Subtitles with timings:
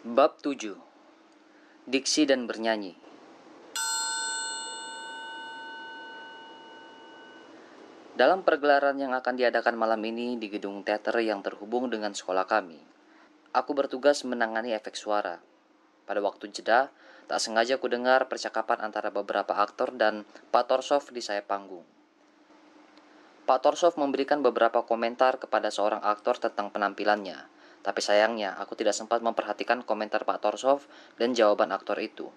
[0.00, 0.80] Bab 7
[1.84, 2.96] Diksi dan bernyanyi
[8.16, 12.80] Dalam pergelaran yang akan diadakan malam ini di gedung teater yang terhubung dengan sekolah kami,
[13.52, 15.44] aku bertugas menangani efek suara.
[16.08, 16.88] Pada waktu jeda,
[17.28, 21.84] tak sengaja ku dengar percakapan antara beberapa aktor dan Pak Torsov di sayap panggung.
[23.44, 29.24] Pak Torsov memberikan beberapa komentar kepada seorang aktor tentang penampilannya, tapi sayangnya aku tidak sempat
[29.24, 30.84] memperhatikan komentar Pak Torsov
[31.16, 32.28] dan jawaban aktor itu.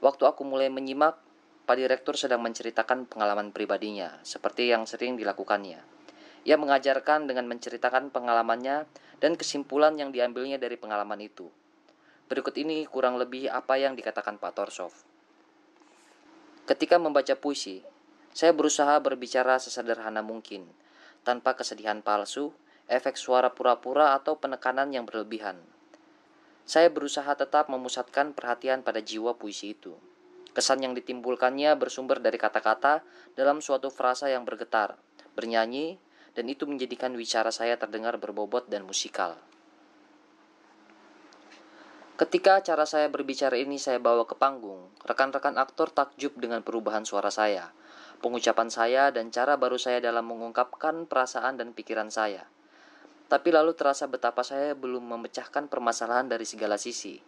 [0.00, 1.20] Waktu aku mulai menyimak,
[1.64, 5.80] Pak Direktur sedang menceritakan pengalaman pribadinya, seperti yang sering dilakukannya.
[6.44, 8.84] Ia mengajarkan dengan menceritakan pengalamannya
[9.16, 11.48] dan kesimpulan yang diambilnya dari pengalaman itu.
[12.28, 14.92] Berikut ini kurang lebih apa yang dikatakan Pak Torsov.
[16.68, 17.84] Ketika membaca puisi,
[18.32, 20.68] saya berusaha berbicara sesederhana mungkin,
[21.24, 22.52] tanpa kesedihan palsu,
[22.88, 25.60] efek suara pura-pura atau penekanan yang berlebihan.
[26.64, 29.92] Saya berusaha tetap memusatkan perhatian pada jiwa puisi itu.
[30.56, 33.04] Kesan yang ditimbulkannya bersumber dari kata-kata
[33.36, 34.96] dalam suatu frasa yang bergetar,
[35.36, 36.00] bernyanyi,
[36.32, 39.36] dan itu menjadikan wicara saya terdengar berbobot dan musikal.
[42.14, 47.26] Ketika cara saya berbicara ini saya bawa ke panggung, rekan-rekan aktor takjub dengan perubahan suara
[47.26, 47.74] saya,
[48.22, 52.46] pengucapan saya, dan cara baru saya dalam mengungkapkan perasaan dan pikiran saya.
[53.34, 57.18] Tapi lalu terasa betapa saya belum memecahkan permasalahan dari segala sisi.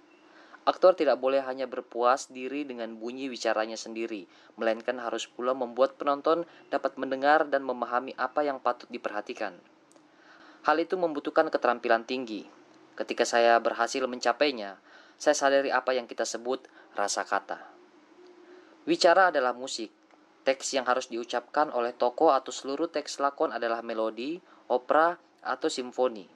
[0.62, 6.46] Aktor tidak boleh hanya berpuas diri dengan bunyi bicaranya sendiri, melainkan harus pula membuat penonton
[6.70, 9.58] dapat mendengar dan memahami apa yang patut diperhatikan.
[10.62, 12.46] Hal itu membutuhkan keterampilan tinggi.
[12.94, 14.78] Ketika saya berhasil mencapainya,
[15.18, 17.58] saya sadari apa yang kita sebut rasa kata.
[18.86, 19.91] Bicara adalah musik.
[20.46, 24.38] Teks yang harus diucapkan oleh tokoh atau seluruh teks lakon adalah melodi,
[24.70, 26.27] opera, atau simfoni.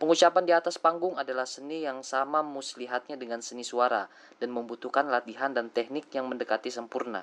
[0.00, 4.10] Pengucapan di atas panggung adalah seni yang sama muslihatnya dengan seni suara
[4.42, 7.22] dan membutuhkan latihan dan teknik yang mendekati sempurna.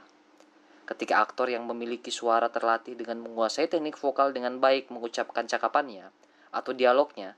[0.88, 6.08] Ketika aktor yang memiliki suara terlatih dengan menguasai teknik vokal dengan baik mengucapkan cakapannya
[6.56, 7.36] atau dialognya,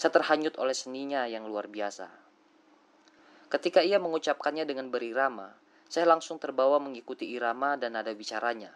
[0.00, 2.08] saya terhanyut oleh seninya yang luar biasa.
[3.52, 5.52] Ketika ia mengucapkannya dengan berirama,
[5.88, 8.72] saya langsung terbawa mengikuti irama dan nada bicaranya.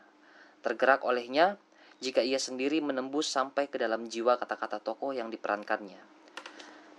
[0.65, 1.57] Tergerak olehnya,
[2.03, 6.03] jika ia sendiri menembus sampai ke dalam jiwa kata-kata tokoh yang diperankannya.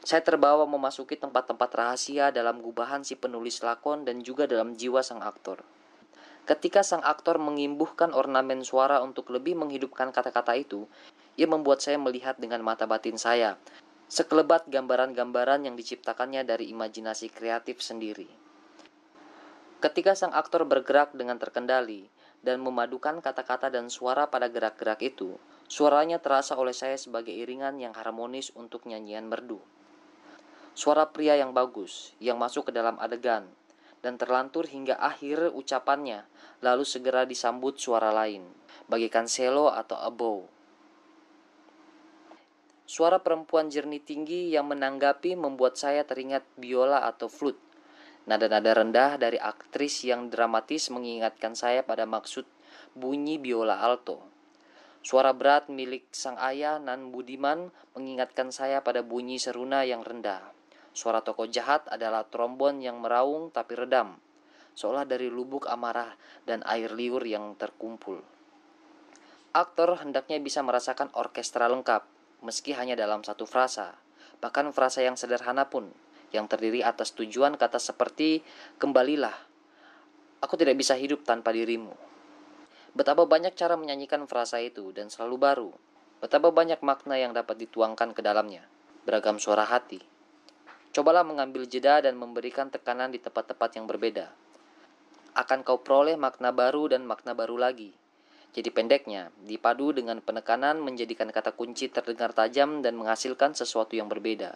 [0.04, 5.20] Saya terbawa memasuki tempat-tempat rahasia dalam gubahan si penulis lakon dan juga dalam jiwa sang
[5.20, 5.64] aktor.
[6.44, 10.88] Ketika sang aktor mengimbuhkan ornamen suara untuk lebih menghidupkan kata-kata itu,
[11.40, 13.56] ia membuat saya melihat dengan mata batin saya,
[14.12, 18.28] sekelebat gambaran-gambaran yang diciptakannya dari imajinasi kreatif sendiri.
[19.80, 22.12] Ketika sang aktor bergerak dengan terkendali,
[22.44, 25.40] dan memadukan kata-kata dan suara pada gerak-gerak itu,
[25.72, 29.64] suaranya terasa oleh saya sebagai iringan yang harmonis untuk nyanyian merdu.
[30.76, 33.48] Suara pria yang bagus, yang masuk ke dalam adegan,
[34.04, 36.28] dan terlantur hingga akhir ucapannya,
[36.60, 38.44] lalu segera disambut suara lain,
[38.92, 40.44] bagikan selo atau abow.
[42.84, 47.63] Suara perempuan jernih tinggi yang menanggapi membuat saya teringat biola atau flute
[48.24, 52.48] Nada-nada rendah dari aktris yang dramatis mengingatkan saya pada maksud
[52.96, 54.24] bunyi biola alto.
[55.04, 60.56] Suara berat milik sang ayah Nan Budiman mengingatkan saya pada bunyi seruna yang rendah.
[60.96, 64.16] Suara tokoh jahat adalah trombon yang meraung tapi redam,
[64.80, 66.16] seolah dari lubuk amarah
[66.48, 68.24] dan air liur yang terkumpul.
[69.52, 72.08] Aktor hendaknya bisa merasakan orkestra lengkap,
[72.40, 74.00] meski hanya dalam satu frasa,
[74.40, 75.92] bahkan frasa yang sederhana pun
[76.34, 78.42] yang terdiri atas tujuan kata seperti
[78.82, 79.38] kembalilah.
[80.44, 81.96] Aku tidak bisa hidup tanpa dirimu.
[82.94, 85.72] Betapa banyak cara menyanyikan frasa itu dan selalu baru.
[86.20, 88.66] Betapa banyak makna yang dapat dituangkan ke dalamnya.
[89.08, 90.04] Beragam suara hati.
[90.94, 94.30] Cobalah mengambil jeda dan memberikan tekanan di tempat-tempat yang berbeda.
[95.34, 97.98] Akan kau peroleh makna baru dan makna baru lagi.
[98.54, 104.54] Jadi pendeknya, dipadu dengan penekanan menjadikan kata kunci terdengar tajam dan menghasilkan sesuatu yang berbeda.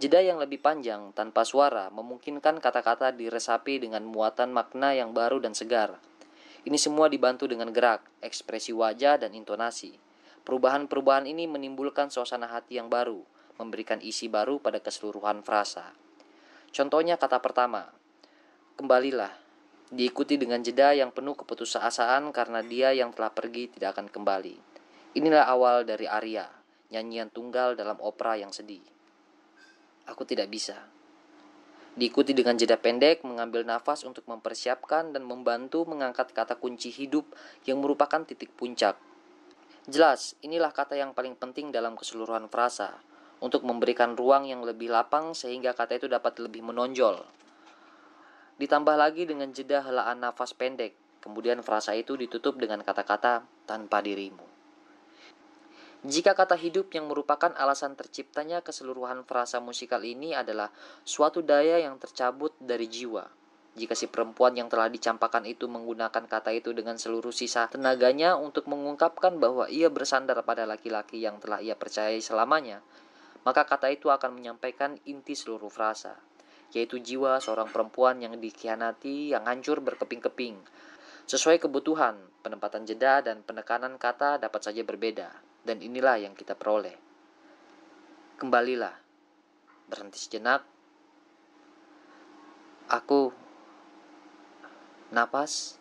[0.00, 5.52] Jeda yang lebih panjang tanpa suara memungkinkan kata-kata diresapi dengan muatan makna yang baru dan
[5.52, 6.00] segar.
[6.62, 9.98] Ini semua dibantu dengan gerak, ekspresi wajah, dan intonasi.
[10.42, 13.22] Perubahan-perubahan ini menimbulkan suasana hati yang baru,
[13.58, 15.90] memberikan isi baru pada keseluruhan frasa.
[16.70, 17.90] Contohnya kata pertama,
[18.78, 19.34] kembalilah,
[19.92, 24.56] diikuti dengan jeda yang penuh keputusasaan karena dia yang telah pergi tidak akan kembali.
[25.18, 26.48] Inilah awal dari Arya,
[26.88, 28.80] nyanyian tunggal dalam opera yang sedih.
[30.10, 30.88] Aku tidak bisa.
[31.92, 37.28] Diikuti dengan jeda pendek, mengambil nafas untuk mempersiapkan dan membantu mengangkat kata kunci hidup
[37.68, 38.96] yang merupakan titik puncak.
[39.84, 43.02] Jelas, inilah kata yang paling penting dalam keseluruhan frasa.
[43.42, 47.26] untuk memberikan ruang yang lebih lapang sehingga kata itu dapat lebih menonjol.
[48.62, 54.51] Ditambah lagi dengan jeda helaan nafas pendek, kemudian frasa itu ditutup dengan kata-kata tanpa dirimu.
[56.02, 60.74] Jika kata hidup yang merupakan alasan terciptanya keseluruhan frasa musikal ini adalah
[61.06, 63.22] suatu daya yang tercabut dari jiwa,
[63.78, 68.66] jika si perempuan yang telah dicampakkan itu menggunakan kata itu dengan seluruh sisa tenaganya untuk
[68.66, 72.82] mengungkapkan bahwa ia bersandar pada laki-laki yang telah ia percayai selamanya,
[73.46, 76.18] maka kata itu akan menyampaikan inti seluruh frasa,
[76.74, 80.58] yaitu jiwa seorang perempuan yang dikhianati, yang hancur berkeping-keping.
[81.30, 85.51] Sesuai kebutuhan, penempatan jeda dan penekanan kata dapat saja berbeda.
[85.62, 86.98] Dan inilah yang kita peroleh.
[88.38, 88.98] Kembalilah,
[89.86, 90.66] berhenti sejenak.
[92.90, 93.30] Aku
[95.12, 95.78] napas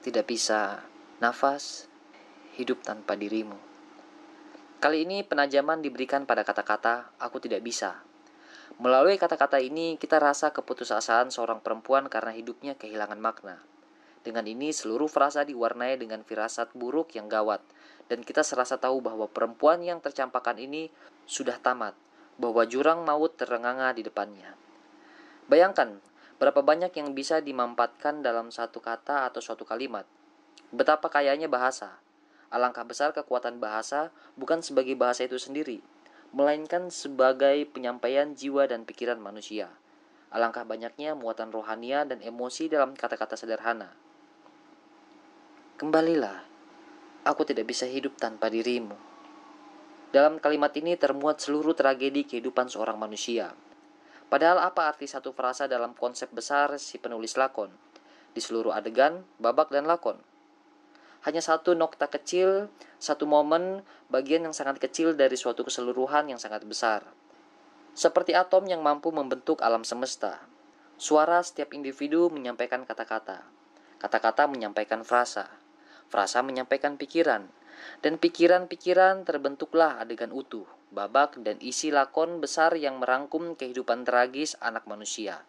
[0.00, 0.84] tidak bisa
[1.20, 1.88] nafas
[2.56, 3.56] hidup tanpa dirimu.
[4.80, 8.00] Kali ini penajaman diberikan pada kata-kata aku tidak bisa.
[8.80, 13.60] Melalui kata-kata ini kita rasa keputusasaan seorang perempuan karena hidupnya kehilangan makna.
[14.20, 17.64] Dengan ini seluruh frasa diwarnai dengan firasat buruk yang gawat
[18.10, 20.90] dan kita serasa tahu bahwa perempuan yang tercampakkan ini
[21.30, 21.94] sudah tamat,
[22.42, 24.58] bahwa jurang maut terenganga di depannya.
[25.46, 26.02] Bayangkan
[26.42, 30.04] berapa banyak yang bisa dimampatkan dalam satu kata atau suatu kalimat.
[30.74, 32.02] Betapa kayanya bahasa.
[32.50, 35.78] Alangkah besar kekuatan bahasa bukan sebagai bahasa itu sendiri,
[36.34, 39.70] melainkan sebagai penyampaian jiwa dan pikiran manusia.
[40.34, 43.94] Alangkah banyaknya muatan rohania dan emosi dalam kata-kata sederhana.
[45.80, 46.44] Kembalilah,
[47.24, 48.92] aku tidak bisa hidup tanpa dirimu.
[50.12, 53.56] Dalam kalimat ini termuat seluruh tragedi kehidupan seorang manusia.
[54.28, 57.72] Padahal apa arti satu frasa dalam konsep besar si penulis lakon?
[58.36, 60.20] Di seluruh adegan, babak dan lakon.
[61.24, 62.68] Hanya satu nokta kecil,
[63.00, 63.80] satu momen,
[64.12, 67.08] bagian yang sangat kecil dari suatu keseluruhan yang sangat besar.
[67.96, 70.44] Seperti atom yang mampu membentuk alam semesta.
[71.00, 73.48] Suara setiap individu menyampaikan kata-kata.
[73.96, 75.69] Kata-kata menyampaikan frasa.
[76.10, 77.46] Frasa menyampaikan pikiran,
[78.02, 84.90] dan pikiran-pikiran terbentuklah adegan utuh, babak dan isi lakon besar yang merangkum kehidupan tragis anak
[84.90, 85.46] manusia.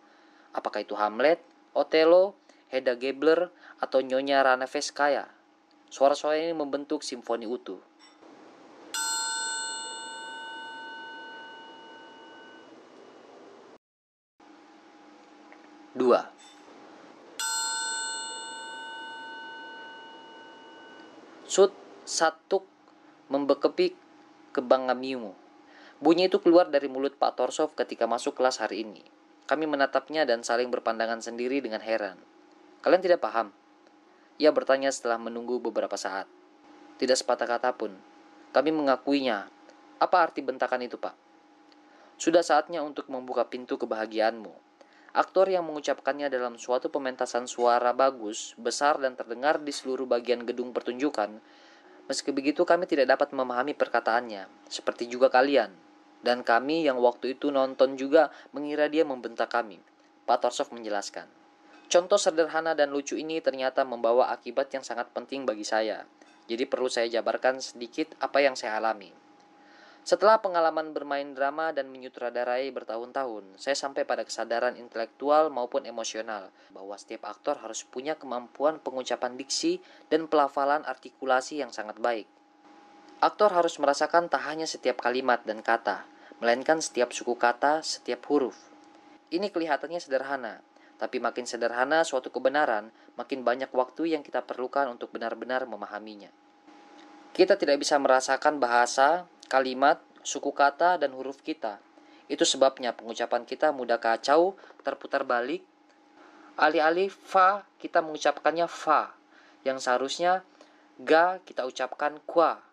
[0.53, 1.41] Apakah itu Hamlet,
[1.73, 2.37] Othello,
[2.69, 3.49] Hedda Gabler,
[3.81, 5.25] atau Nyonya Ranevskaya?
[5.89, 7.81] Suara-suara ini membentuk simfoni utuh.
[15.91, 16.40] Dua.
[21.51, 21.75] Sut
[22.07, 22.63] satuk
[23.27, 23.91] membekepi
[24.55, 25.35] kebangamimu.
[25.99, 29.03] Bunyi itu keluar dari mulut Pak Torsov ketika masuk kelas hari ini.
[29.51, 32.15] Kami menatapnya dan saling berpandangan sendiri dengan heran.
[32.79, 33.51] Kalian tidak paham?
[34.39, 36.23] Ia bertanya setelah menunggu beberapa saat.
[36.95, 37.99] Tidak sepatah kata pun.
[38.55, 39.51] Kami mengakuinya.
[39.99, 41.19] Apa arti bentakan itu, Pak?
[42.15, 44.70] Sudah saatnya untuk membuka pintu kebahagiaanmu.
[45.11, 50.71] Aktor yang mengucapkannya dalam suatu pementasan suara bagus, besar dan terdengar di seluruh bagian gedung
[50.71, 51.35] pertunjukan.
[52.07, 55.75] Meski begitu kami tidak dapat memahami perkataannya, seperti juga kalian.
[56.23, 59.83] Dan kami yang waktu itu nonton juga mengira dia membentak kami.
[60.23, 61.27] Pak Torsov menjelaskan.
[61.91, 66.07] Contoh sederhana dan lucu ini ternyata membawa akibat yang sangat penting bagi saya.
[66.47, 69.20] Jadi perlu saya jabarkan sedikit apa yang saya alami.
[70.01, 76.97] Setelah pengalaman bermain drama dan menyutradarai bertahun-tahun, saya sampai pada kesadaran intelektual maupun emosional bahwa
[76.97, 79.77] setiap aktor harus punya kemampuan pengucapan diksi
[80.09, 82.25] dan pelafalan artikulasi yang sangat baik.
[83.21, 86.09] Aktor harus merasakan tak hanya setiap kalimat dan kata,
[86.41, 88.57] melainkan setiap suku kata, setiap huruf.
[89.29, 90.65] Ini kelihatannya sederhana,
[90.97, 92.89] tapi makin sederhana suatu kebenaran,
[93.21, 96.33] makin banyak waktu yang kita perlukan untuk benar-benar memahaminya.
[97.31, 101.83] Kita tidak bisa merasakan bahasa, kalimat, suku kata, dan huruf kita.
[102.31, 104.55] Itu sebabnya pengucapan kita mudah kacau,
[104.87, 105.67] terputar balik.
[106.55, 109.11] Alih-alih fa, kita mengucapkannya fa,
[109.67, 110.47] yang seharusnya
[111.03, 112.63] ga kita ucapkan kwa.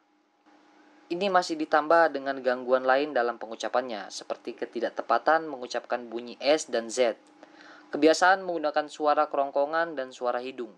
[1.08, 7.18] Ini masih ditambah dengan gangguan lain dalam pengucapannya, seperti ketidaktepatan mengucapkan bunyi S dan Z.
[7.88, 10.76] Kebiasaan menggunakan suara kerongkongan dan suara hidung.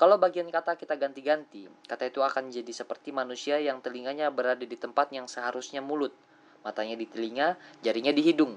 [0.00, 4.72] Kalau bagian kata kita ganti-ganti, kata itu akan jadi seperti manusia yang telinganya berada di
[4.72, 6.16] tempat yang seharusnya mulut,
[6.64, 8.56] matanya di telinga, jarinya di hidung.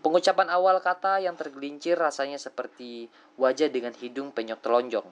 [0.00, 5.04] Pengucapan awal kata yang tergelincir rasanya seperti wajah dengan hidung penyok telonjong.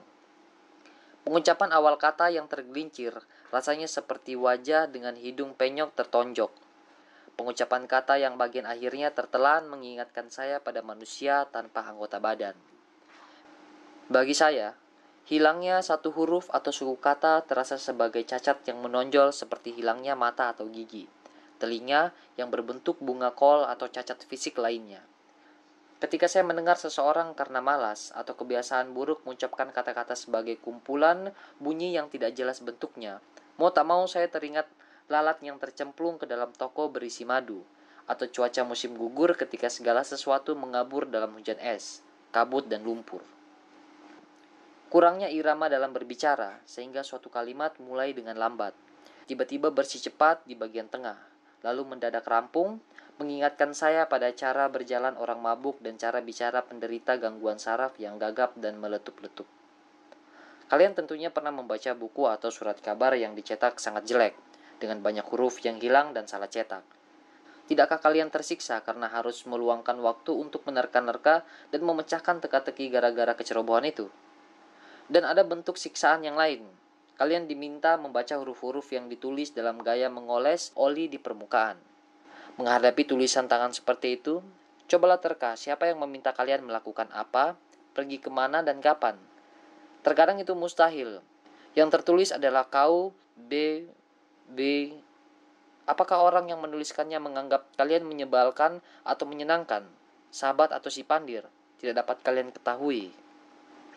[1.21, 3.13] Pengucapan awal kata yang tergelincir
[3.53, 6.49] rasanya seperti wajah dengan hidung penyok tertonjok.
[7.37, 12.57] Pengucapan kata yang bagian akhirnya tertelan mengingatkan saya pada manusia tanpa anggota badan.
[14.09, 14.73] Bagi saya,
[15.29, 20.65] Hilangnya satu huruf atau suku kata terasa sebagai cacat yang menonjol seperti hilangnya mata atau
[20.65, 21.05] gigi,
[21.61, 25.05] telinga yang berbentuk bunga kol atau cacat fisik lainnya.
[26.01, 31.29] Ketika saya mendengar seseorang karena malas atau kebiasaan buruk mengucapkan kata-kata sebagai kumpulan
[31.61, 33.21] bunyi yang tidak jelas bentuknya,
[33.61, 34.65] mau tak mau saya teringat
[35.13, 37.61] lalat yang tercemplung ke dalam toko berisi madu,
[38.09, 42.01] atau cuaca musim gugur ketika segala sesuatu mengabur dalam hujan es,
[42.33, 43.21] kabut, dan lumpur.
[44.89, 48.73] Kurangnya irama dalam berbicara, sehingga suatu kalimat mulai dengan lambat,
[49.29, 51.13] tiba-tiba bersih cepat di bagian tengah,
[51.61, 52.81] lalu mendadak rampung,
[53.21, 58.57] mengingatkan saya pada cara berjalan orang mabuk dan cara bicara penderita gangguan saraf yang gagap
[58.57, 59.45] dan meletup-letup.
[60.73, 64.33] Kalian tentunya pernah membaca buku atau surat kabar yang dicetak sangat jelek,
[64.81, 66.81] dengan banyak huruf yang hilang dan salah cetak.
[67.69, 74.09] Tidakkah kalian tersiksa karena harus meluangkan waktu untuk menerka-nerka dan memecahkan teka-teki gara-gara kecerobohan itu?
[75.09, 76.61] Dan ada bentuk siksaan yang lain.
[77.17, 81.75] Kalian diminta membaca huruf-huruf yang ditulis dalam gaya mengoles oli di permukaan.
[82.55, 84.39] Menghadapi tulisan tangan seperti itu,
[84.87, 87.59] cobalah terka siapa yang meminta kalian melakukan apa,
[87.91, 89.19] pergi ke mana, dan kapan.
[89.99, 91.19] Terkadang itu mustahil.
[91.75, 93.83] Yang tertulis adalah kau, B,
[94.47, 94.59] B.
[95.89, 99.89] Apakah orang yang menuliskannya menganggap kalian menyebalkan atau menyenangkan,
[100.29, 101.43] sahabat atau si pandir?
[101.81, 103.11] Tidak dapat kalian ketahui.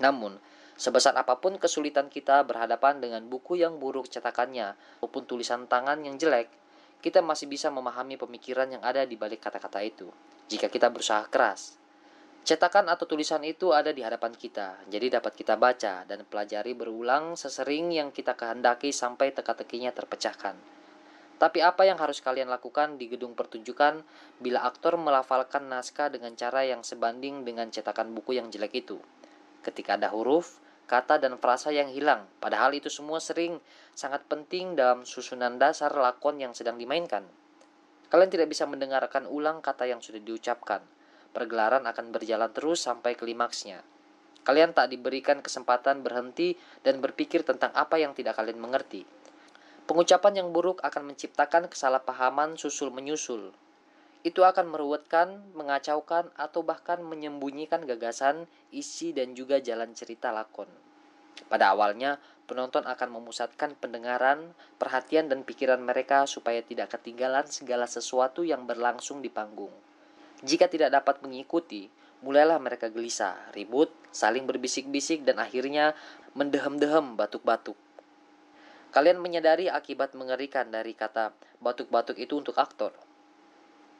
[0.01, 0.39] Namun,
[0.77, 4.75] Sebesar apa pun kesulitan kita berhadapan dengan buku yang buruk cetakannya
[5.05, 6.49] maupun tulisan tangan yang jelek,
[7.03, 10.09] kita masih bisa memahami pemikiran yang ada di balik kata-kata itu
[10.47, 11.81] jika kita berusaha keras.
[12.43, 17.39] Cetakan atau tulisan itu ada di hadapan kita, jadi dapat kita baca dan pelajari berulang
[17.39, 20.59] sesering yang kita kehendaki sampai teka-tekinya terpecahkan.
[21.43, 24.07] Tapi apa yang harus kalian lakukan di gedung pertunjukan
[24.39, 28.99] bila aktor melafalkan naskah dengan cara yang sebanding dengan cetakan buku yang jelek itu?
[29.63, 30.62] Ketika ada huruf,
[30.93, 33.57] kata dan frasa yang hilang, padahal itu semua sering
[33.97, 37.25] sangat penting dalam susunan dasar lakon yang sedang dimainkan.
[38.13, 40.85] Kalian tidak bisa mendengarkan ulang kata yang sudah diucapkan.
[41.33, 43.81] Pergelaran akan berjalan terus sampai klimaksnya.
[44.45, 49.09] Kalian tak diberikan kesempatan berhenti dan berpikir tentang apa yang tidak kalian mengerti.
[49.89, 53.57] Pengucapan yang buruk akan menciptakan kesalahpahaman susul menyusul,
[54.23, 60.71] itu akan meruwetkan, mengacaukan, atau bahkan menyembunyikan gagasan, isi, dan juga jalan cerita lakon.
[61.51, 68.47] Pada awalnya, penonton akan memusatkan pendengaran, perhatian, dan pikiran mereka supaya tidak ketinggalan segala sesuatu
[68.47, 69.75] yang berlangsung di panggung.
[70.47, 71.91] Jika tidak dapat mengikuti,
[72.23, 75.99] mulailah mereka gelisah, ribut, saling berbisik-bisik, dan akhirnya
[76.39, 77.79] mendehem-dehem batuk-batuk.
[78.93, 82.93] Kalian menyadari akibat mengerikan dari kata batuk-batuk itu untuk aktor.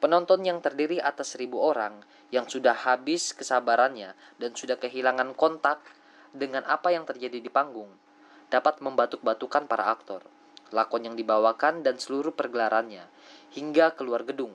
[0.03, 5.79] Penonton yang terdiri atas seribu orang yang sudah habis kesabarannya dan sudah kehilangan kontak
[6.35, 7.87] dengan apa yang terjadi di panggung
[8.51, 10.27] dapat membatuk-batukan para aktor,
[10.75, 13.07] lakon yang dibawakan dan seluruh pergelarannya
[13.55, 14.51] hingga keluar gedung.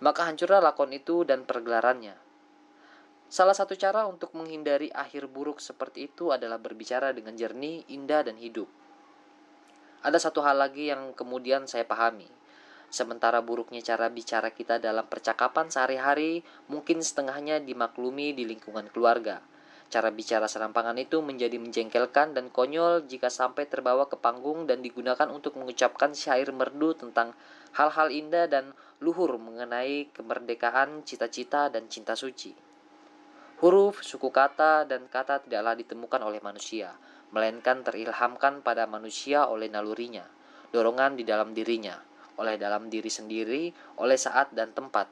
[0.00, 2.16] Maka hancurlah lakon itu dan pergelarannya.
[3.28, 8.40] Salah satu cara untuk menghindari akhir buruk seperti itu adalah berbicara dengan jernih, indah, dan
[8.40, 8.72] hidup.
[10.00, 12.43] Ada satu hal lagi yang kemudian saya pahami
[12.94, 19.42] Sementara buruknya cara bicara kita dalam percakapan sehari-hari mungkin setengahnya dimaklumi di lingkungan keluarga.
[19.90, 25.26] Cara bicara serampangan itu menjadi menjengkelkan dan konyol jika sampai terbawa ke panggung dan digunakan
[25.26, 27.34] untuk mengucapkan syair merdu tentang
[27.74, 28.70] hal-hal indah dan
[29.02, 32.54] luhur mengenai kemerdekaan, cita-cita, dan cinta suci.
[33.58, 36.94] Huruf, suku kata, dan kata tidaklah ditemukan oleh manusia,
[37.34, 40.30] melainkan terilhamkan pada manusia oleh nalurinya,
[40.70, 45.06] dorongan di dalam dirinya oleh dalam diri sendiri, oleh saat dan tempat.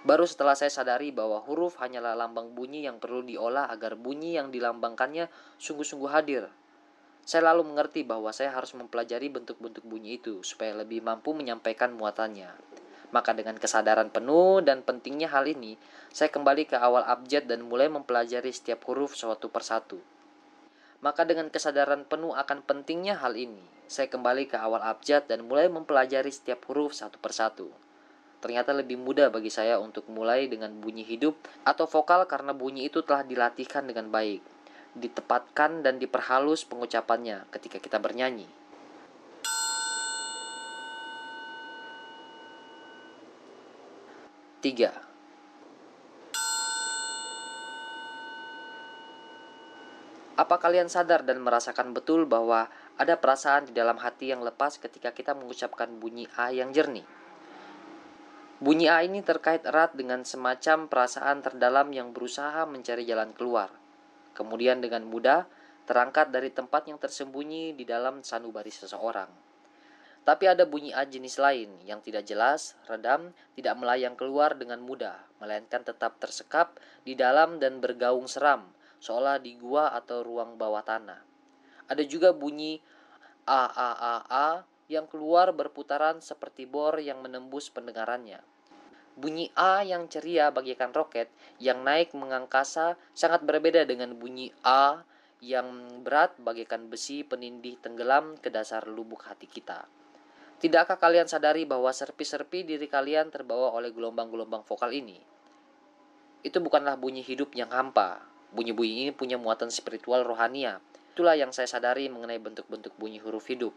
[0.00, 4.48] Baru setelah saya sadari bahwa huruf hanyalah lambang bunyi yang perlu diolah agar bunyi yang
[4.48, 5.28] dilambangkannya
[5.60, 6.48] sungguh-sungguh hadir.
[7.20, 12.48] Saya lalu mengerti bahwa saya harus mempelajari bentuk-bentuk bunyi itu supaya lebih mampu menyampaikan muatannya.
[13.12, 15.76] Maka dengan kesadaran penuh dan pentingnya hal ini,
[16.14, 20.00] saya kembali ke awal abjad dan mulai mempelajari setiap huruf suatu persatu.
[21.04, 25.66] Maka dengan kesadaran penuh akan pentingnya hal ini, saya kembali ke awal abjad dan mulai
[25.66, 27.74] mempelajari setiap huruf satu persatu.
[28.38, 31.34] Ternyata lebih mudah bagi saya untuk mulai dengan bunyi hidup
[31.66, 34.46] atau vokal karena bunyi itu telah dilatihkan dengan baik,
[34.94, 38.46] ditepatkan dan diperhalus pengucapannya ketika kita bernyanyi.
[44.62, 45.10] Tiga,
[50.40, 55.16] Apa kalian sadar dan merasakan betul bahwa ada perasaan di dalam hati yang lepas ketika
[55.16, 57.08] kita mengucapkan bunyi A yang jernih?
[58.60, 63.72] Bunyi A ini terkait erat dengan semacam perasaan terdalam yang berusaha mencari jalan keluar.
[64.30, 65.44] kemudian dengan mudah
[65.84, 69.28] terangkat dari tempat yang tersembunyi di dalam sanubari seseorang.
[70.22, 75.18] Tapi ada bunyi A jenis lain yang tidak jelas, redam, tidak melayang keluar dengan mudah,
[75.42, 78.70] melainkan tetap tersekap di dalam dan bergaung seram,
[79.02, 81.29] seolah di gua atau ruang bawah tanah.
[81.90, 82.78] Ada juga bunyi
[83.50, 84.48] A A A A
[84.86, 88.38] yang keluar berputaran seperti bor yang menembus pendengarannya.
[89.18, 91.26] Bunyi A yang ceria bagaikan roket
[91.58, 95.02] yang naik mengangkasa sangat berbeda dengan bunyi A
[95.42, 99.90] yang berat bagaikan besi penindih tenggelam ke dasar lubuk hati kita.
[100.60, 105.16] Tidakkah kalian sadari bahwa serpi-serpi diri kalian terbawa oleh gelombang-gelombang vokal ini?
[106.44, 108.20] Itu bukanlah bunyi hidup yang hampa.
[108.52, 110.84] Bunyi-bunyi ini punya muatan spiritual rohania.
[111.10, 113.74] Itulah yang saya sadari mengenai bentuk-bentuk bunyi huruf hidup.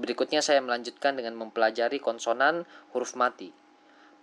[0.00, 2.64] Berikutnya saya melanjutkan dengan mempelajari konsonan
[2.96, 3.52] huruf mati.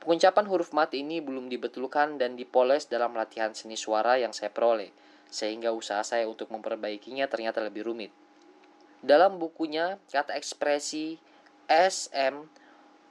[0.02, 4.90] Pengucapan huruf mati ini belum dibetulkan dan dipoles dalam latihan seni suara yang saya peroleh,
[5.30, 8.10] sehingga usaha saya untuk memperbaikinya ternyata lebih rumit.
[9.06, 11.22] Dalam bukunya, kata ekspresi
[11.70, 12.50] S.M.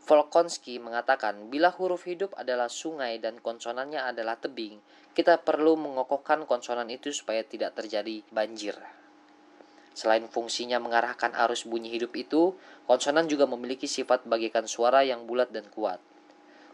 [0.08, 4.80] Volkonsky mengatakan, bila huruf hidup adalah sungai dan konsonannya adalah tebing,
[5.12, 8.97] kita perlu mengokohkan konsonan itu supaya tidak terjadi banjir.
[9.98, 12.54] Selain fungsinya mengarahkan arus bunyi hidup itu,
[12.86, 15.98] konsonan juga memiliki sifat bagaikan suara yang bulat dan kuat.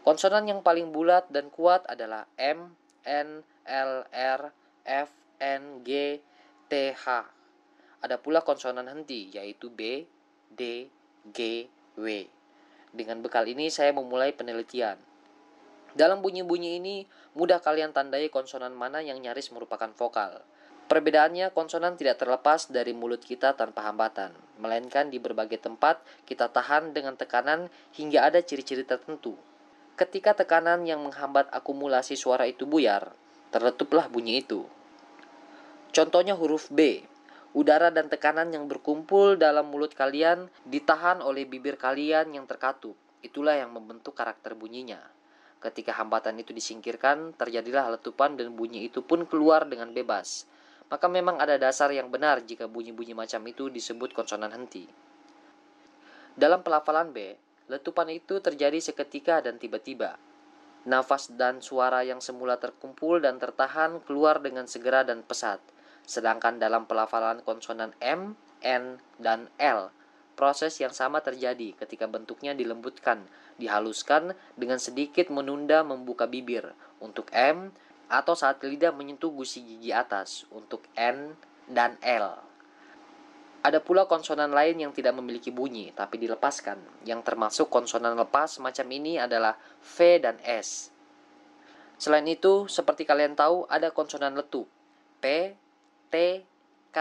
[0.05, 4.53] Konsonan yang paling bulat dan kuat adalah M, N, L, R,
[4.85, 5.09] F,
[5.41, 6.21] N, G,
[6.69, 7.25] T, H.
[8.05, 10.05] Ada pula konsonan henti, yaitu B,
[10.53, 10.93] D,
[11.33, 11.65] G,
[11.97, 12.29] W.
[12.93, 15.01] Dengan bekal ini saya memulai penelitian.
[15.97, 20.45] Dalam bunyi-bunyi ini, mudah kalian tandai konsonan mana yang nyaris merupakan vokal.
[20.85, 24.29] Perbedaannya, konsonan tidak terlepas dari mulut kita tanpa hambatan,
[24.61, 25.97] melainkan di berbagai tempat
[26.29, 29.33] kita tahan dengan tekanan hingga ada ciri-ciri tertentu.
[29.97, 33.17] Ketika tekanan yang menghambat akumulasi suara itu buyar,
[33.49, 34.61] terletuplah bunyi itu.
[35.89, 37.01] Contohnya huruf B.
[37.57, 42.93] Udara dan tekanan yang berkumpul dalam mulut kalian ditahan oleh bibir kalian yang terkatup.
[43.25, 45.01] Itulah yang membentuk karakter bunyinya.
[45.65, 50.45] Ketika hambatan itu disingkirkan, terjadilah letupan dan bunyi itu pun keluar dengan bebas
[50.89, 54.85] maka memang ada dasar yang benar jika bunyi-bunyi macam itu disebut konsonan henti.
[56.35, 57.39] Dalam pelafalan B,
[57.71, 60.19] letupan itu terjadi seketika dan tiba-tiba.
[60.85, 65.57] Nafas dan suara yang semula terkumpul dan tertahan keluar dengan segera dan pesat.
[66.05, 69.89] Sedangkan dalam pelafalan konsonan M, N, dan L,
[70.37, 73.25] proses yang sama terjadi ketika bentuknya dilembutkan,
[73.57, 76.77] dihaluskan dengan sedikit menunda membuka bibir.
[77.01, 77.73] Untuk M,
[78.09, 81.33] atau saat lidah menyentuh gusi gigi atas untuk N
[81.65, 82.37] dan L.
[83.65, 86.77] Ada pula konsonan lain yang tidak memiliki bunyi tapi dilepaskan.
[87.01, 90.93] Yang termasuk konsonan lepas semacam ini adalah V dan S.
[91.97, 94.69] Selain itu, seperti kalian tahu, ada konsonan letup
[95.17, 95.57] P,
[96.13, 96.15] T,
[96.93, 96.97] K.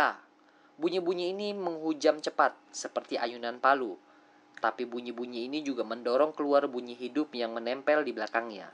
[0.80, 4.00] Bunyi-bunyi ini menghujam cepat seperti ayunan palu.
[4.56, 8.72] Tapi bunyi-bunyi ini juga mendorong keluar bunyi hidup yang menempel di belakangnya.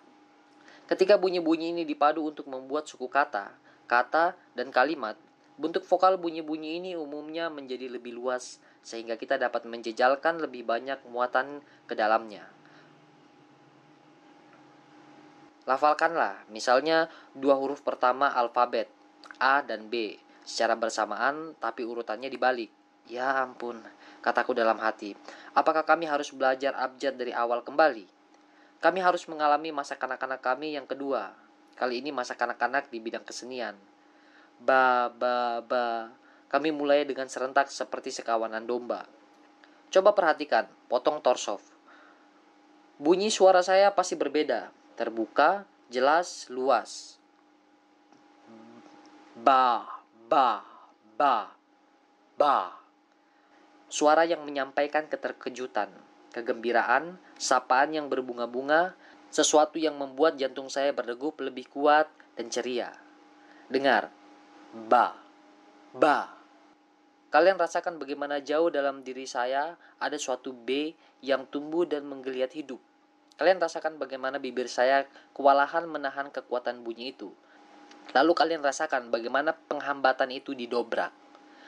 [0.90, 3.54] Ketika bunyi-bunyi ini dipadu untuk membuat suku kata,
[3.86, 5.14] kata, dan kalimat,
[5.54, 11.62] bentuk vokal bunyi-bunyi ini umumnya menjadi lebih luas sehingga kita dapat menjejalkan lebih banyak muatan
[11.86, 12.42] ke dalamnya.
[15.70, 17.06] Lafalkanlah, misalnya
[17.38, 18.90] dua huruf pertama alfabet
[19.38, 22.74] A dan B secara bersamaan tapi urutannya dibalik.
[23.06, 23.78] Ya ampun,
[24.26, 25.14] kataku dalam hati.
[25.54, 28.19] Apakah kami harus belajar abjad dari awal kembali?
[28.80, 31.36] Kami harus mengalami masa kanak-kanak kami yang kedua.
[31.76, 33.76] Kali ini masa kanak-kanak di bidang kesenian.
[34.56, 36.08] Ba, ba, ba.
[36.48, 39.04] Kami mulai dengan serentak seperti sekawanan domba.
[39.92, 41.60] Coba perhatikan, potong torsov.
[42.96, 47.20] Bunyi suara saya pasti berbeda, terbuka, jelas, luas.
[49.36, 49.84] Ba,
[50.28, 50.64] ba,
[51.20, 51.52] ba,
[52.36, 52.76] ba.
[53.88, 55.92] Suara yang menyampaikan keterkejutan,
[56.30, 58.94] kegembiraan, sapaan yang berbunga-bunga,
[59.30, 62.94] sesuatu yang membuat jantung saya berdegup lebih kuat dan ceria.
[63.70, 64.10] Dengar,
[64.74, 65.14] ba,
[65.94, 66.34] ba.
[67.30, 72.82] Kalian rasakan bagaimana jauh dalam diri saya ada suatu B yang tumbuh dan menggeliat hidup.
[73.38, 77.30] Kalian rasakan bagaimana bibir saya kewalahan menahan kekuatan bunyi itu.
[78.10, 81.14] Lalu kalian rasakan bagaimana penghambatan itu didobrak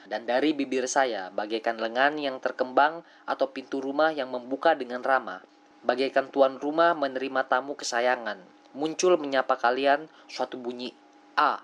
[0.07, 5.43] dan dari bibir saya bagaikan lengan yang terkembang atau pintu rumah yang membuka dengan ramah,
[5.83, 8.39] bagaikan tuan rumah menerima tamu kesayangan.
[8.73, 10.97] Muncul menyapa kalian suatu bunyi
[11.37, 11.61] A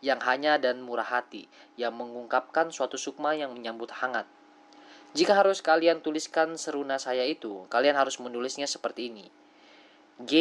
[0.00, 4.24] yang hanya dan murah hati, yang mengungkapkan suatu sukma yang menyambut hangat.
[5.16, 9.26] Jika harus kalian tuliskan seruna saya itu, kalian harus menulisnya seperti ini.
[10.20, 10.32] G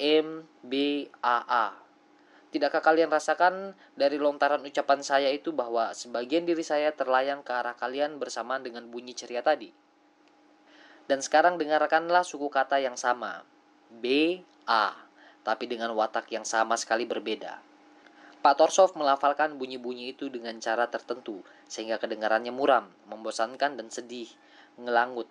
[0.00, 1.81] M B A A.
[2.52, 7.72] Tidakkah kalian rasakan dari lontaran ucapan saya itu bahwa sebagian diri saya terlayang ke arah
[7.72, 9.72] kalian bersamaan dengan bunyi ceria tadi?
[11.08, 13.40] Dan sekarang dengarkanlah suku kata yang sama.
[13.88, 14.36] B,
[14.68, 14.92] A,
[15.40, 17.56] tapi dengan watak yang sama sekali berbeda.
[18.44, 24.28] Pak Torsov melafalkan bunyi-bunyi itu dengan cara tertentu, sehingga kedengarannya muram, membosankan dan sedih,
[24.76, 25.30] ngelangut.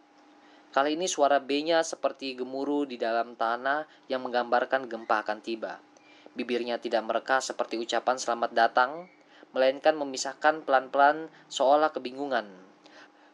[0.72, 5.84] Kali ini suara B-nya seperti gemuruh di dalam tanah yang menggambarkan gempa akan tiba.
[6.32, 9.12] Bibirnya tidak mereka seperti ucapan selamat datang,
[9.52, 12.48] melainkan memisahkan pelan-pelan seolah kebingungan.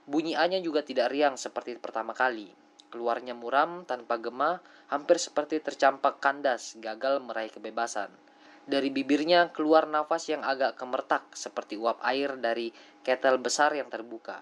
[0.10, 2.50] Bunyi A-nya juga tidak riang seperti pertama kali.
[2.90, 8.10] Keluarnya muram tanpa gema, hampir seperti tercampak kandas, gagal meraih kebebasan.
[8.68, 12.74] Dari bibirnya keluar nafas yang agak kemertak seperti uap air dari
[13.06, 14.42] ketel besar yang terbuka.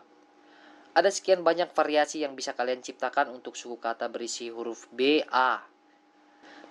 [0.95, 5.59] Ada sekian banyak variasi yang bisa kalian ciptakan untuk suku kata berisi huruf B, A,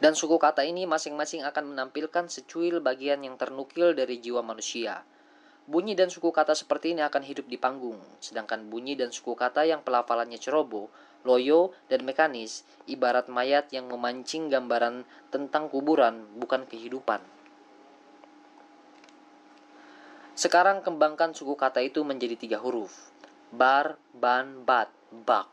[0.02, 5.06] dan suku kata ini masing-masing akan menampilkan secuil bagian yang ternukil dari jiwa manusia.
[5.64, 9.64] Bunyi dan suku kata seperti ini akan hidup di panggung, sedangkan bunyi dan suku kata
[9.64, 10.92] yang pelafalannya ceroboh,
[11.24, 17.24] loyo, dan mekanis, ibarat mayat yang memancing gambaran tentang kuburan, bukan kehidupan.
[20.36, 23.08] Sekarang kembangkan suku kata itu menjadi tiga huruf.
[23.48, 24.92] Bar, ban, bat,
[25.24, 25.48] bak.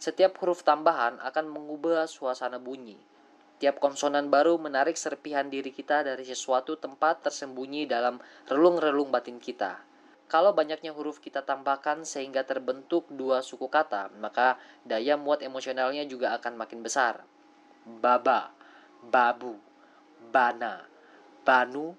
[0.00, 2.96] Setiap huruf tambahan akan mengubah suasana bunyi,
[3.62, 8.18] Tiap konsonan baru menarik serpihan diri kita dari sesuatu tempat tersembunyi dalam
[8.50, 9.78] relung-relung batin kita.
[10.26, 16.34] Kalau banyaknya huruf kita tambahkan sehingga terbentuk dua suku kata, maka daya muat emosionalnya juga
[16.34, 17.22] akan makin besar.
[17.86, 18.50] Baba,
[18.98, 19.54] babu,
[20.34, 20.82] bana,
[21.46, 21.94] banu,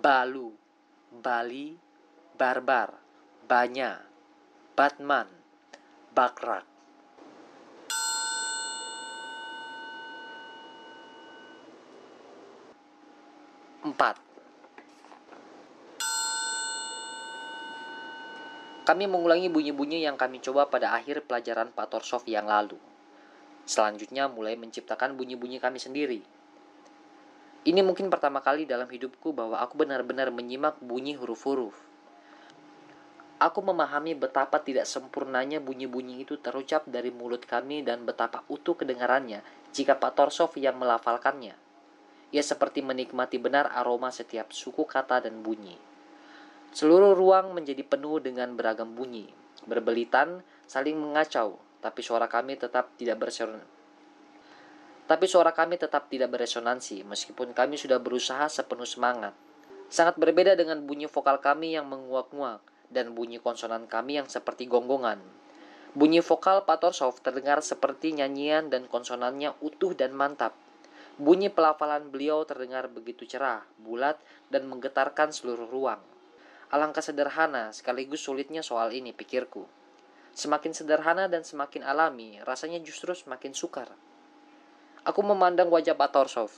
[0.00, 0.56] balu,
[1.12, 1.76] bali,
[2.40, 2.96] barbar,
[3.44, 4.00] banya,
[4.72, 5.28] batman,
[6.16, 6.71] bakrak.
[13.82, 13.90] 4.
[18.86, 22.78] Kami mengulangi bunyi-bunyi yang kami coba pada akhir pelajaran Pak Torsov yang lalu.
[23.66, 26.22] Selanjutnya mulai menciptakan bunyi-bunyi kami sendiri.
[27.66, 31.74] Ini mungkin pertama kali dalam hidupku bahwa aku benar-benar menyimak bunyi huruf-huruf.
[33.42, 39.42] Aku memahami betapa tidak sempurnanya bunyi-bunyi itu terucap dari mulut kami dan betapa utuh kedengarannya
[39.74, 41.61] jika Pak Torsov yang melafalkannya.
[42.32, 45.76] Ia seperti menikmati benar aroma setiap suku kata dan bunyi.
[46.72, 49.28] Seluruh ruang menjadi penuh dengan beragam bunyi,
[49.68, 53.68] berbelitan, saling mengacau, tapi suara kami tetap tidak beresonansi.
[55.02, 59.36] Tapi suara kami tetap tidak beresonansi, meskipun kami sudah berusaha sepenuh semangat.
[59.92, 65.20] Sangat berbeda dengan bunyi vokal kami yang menguak-nguak dan bunyi konsonan kami yang seperti gonggongan.
[65.92, 70.56] Bunyi vokal Patorsov terdengar seperti nyanyian dan konsonannya utuh dan mantap.
[71.22, 74.18] Bunyi pelafalan beliau terdengar begitu cerah, bulat,
[74.50, 76.02] dan menggetarkan seluruh ruang.
[76.74, 79.62] Alangkah sederhana sekaligus sulitnya soal ini pikirku.
[80.34, 83.94] Semakin sederhana dan semakin alami, rasanya justru semakin sukar.
[85.06, 86.50] Aku memandang wajah Pak Torsov.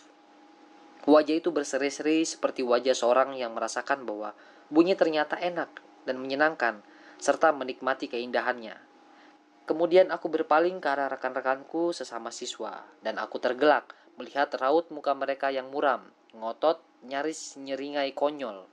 [1.04, 4.32] Wajah itu berseri-seri seperti wajah seorang yang merasakan bahwa
[4.72, 5.68] bunyi ternyata enak
[6.08, 6.80] dan menyenangkan,
[7.20, 8.80] serta menikmati keindahannya.
[9.68, 15.50] Kemudian aku berpaling ke arah rekan-rekanku sesama siswa, dan aku tergelak melihat raut muka mereka
[15.50, 18.66] yang muram, ngotot, nyaris nyeringai konyol.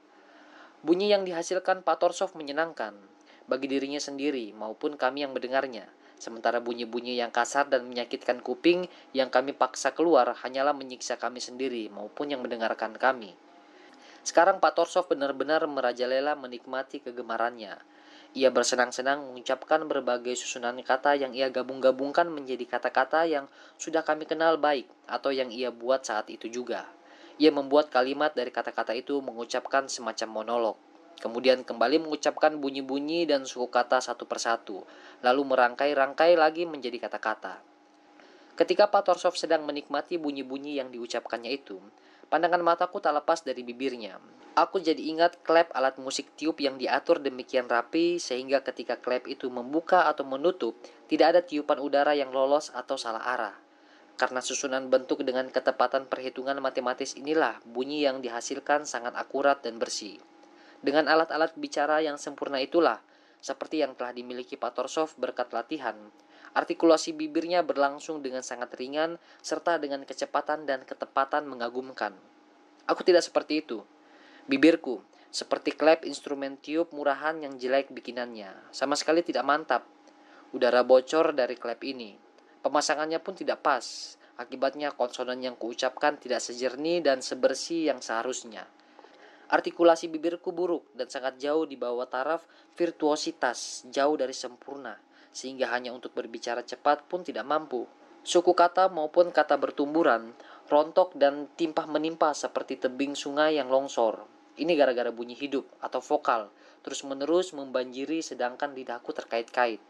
[0.82, 2.98] Bunyi yang dihasilkan Pak Torsov menyenangkan
[3.46, 5.86] bagi dirinya sendiri maupun kami yang mendengarnya.
[6.22, 11.90] Sementara bunyi-bunyi yang kasar dan menyakitkan kuping yang kami paksa keluar hanyalah menyiksa kami sendiri
[11.90, 13.34] maupun yang mendengarkan kami.
[14.22, 17.82] Sekarang Pak Torsov benar-benar merajalela menikmati kegemarannya.
[18.32, 24.56] Ia bersenang-senang mengucapkan berbagai susunan kata yang ia gabung-gabungkan menjadi kata-kata yang sudah kami kenal
[24.56, 26.88] baik atau yang ia buat saat itu juga.
[27.36, 30.78] Ia membuat kalimat dari kata-kata itu mengucapkan semacam monolog.
[31.20, 34.88] Kemudian kembali mengucapkan bunyi-bunyi dan suku kata satu persatu,
[35.22, 37.60] lalu merangkai-rangkai lagi menjadi kata-kata.
[38.56, 41.84] Ketika Pak Torsov sedang menikmati bunyi-bunyi yang diucapkannya itu,
[42.32, 44.16] pandangan mataku tak lepas dari bibirnya.
[44.56, 49.52] Aku jadi ingat klep alat musik tiup yang diatur demikian rapi sehingga ketika klep itu
[49.52, 50.80] membuka atau menutup,
[51.12, 53.56] tidak ada tiupan udara yang lolos atau salah arah.
[54.16, 60.20] Karena susunan bentuk dengan ketepatan perhitungan matematis inilah bunyi yang dihasilkan sangat akurat dan bersih.
[60.80, 63.00] Dengan alat-alat bicara yang sempurna itulah,
[63.42, 65.98] seperti yang telah dimiliki Pak Torsov berkat latihan,
[66.52, 72.12] artikulasi bibirnya berlangsung dengan sangat ringan serta dengan kecepatan dan ketepatan mengagumkan.
[72.88, 73.84] Aku tidak seperti itu.
[74.50, 75.00] Bibirku,
[75.32, 79.88] seperti klep instrumen tiup murahan yang jelek bikinannya, sama sekali tidak mantap.
[80.52, 82.20] Udara bocor dari klep ini.
[82.60, 84.20] Pemasangannya pun tidak pas.
[84.36, 88.68] Akibatnya konsonan yang kuucapkan tidak sejernih dan sebersih yang seharusnya.
[89.48, 92.44] Artikulasi bibirku buruk dan sangat jauh di bawah taraf
[92.76, 94.96] virtuositas, jauh dari sempurna,
[95.32, 97.88] sehingga hanya untuk berbicara cepat pun tidak mampu.
[98.22, 100.36] Suku kata maupun kata bertumburan,
[100.70, 104.30] rontok dan timpah menimpa seperti tebing sungai yang longsor.
[104.60, 106.54] Ini gara-gara bunyi hidup atau vokal,
[106.86, 109.82] terus-menerus membanjiri sedangkan lidahku terkait-kait.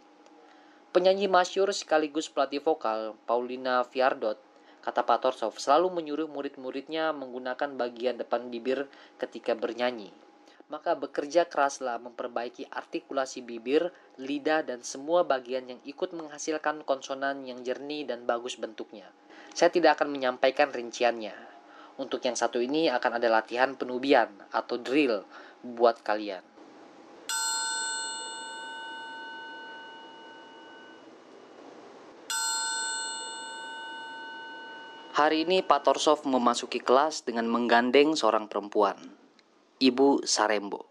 [0.91, 4.39] Penyanyi masyur sekaligus pelatih vokal, Paulina Viardot,
[4.83, 10.11] kata Pak Torsov, selalu menyuruh murid-muridnya menggunakan bagian depan bibir ketika bernyanyi.
[10.71, 17.59] Maka bekerja keraslah memperbaiki artikulasi bibir, lidah, dan semua bagian yang ikut menghasilkan konsonan yang
[17.59, 19.11] jernih dan bagus bentuknya.
[19.51, 21.35] Saya tidak akan menyampaikan rinciannya.
[21.99, 25.27] Untuk yang satu ini akan ada latihan penubian atau drill
[25.59, 26.39] buat kalian.
[35.11, 38.95] Hari ini Pak Torsov memasuki kelas dengan menggandeng seorang perempuan,
[39.81, 40.85] Ibu Sarembo.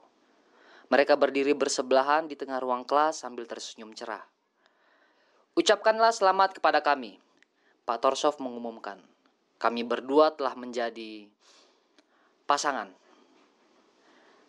[0.91, 4.27] Mereka berdiri bersebelahan di tengah ruang kelas sambil tersenyum cerah.
[5.55, 7.23] Ucapkanlah selamat kepada kami.
[7.87, 8.99] Pak Torsov mengumumkan,
[9.63, 11.31] kami berdua telah menjadi
[12.51, 12.91] pasangan.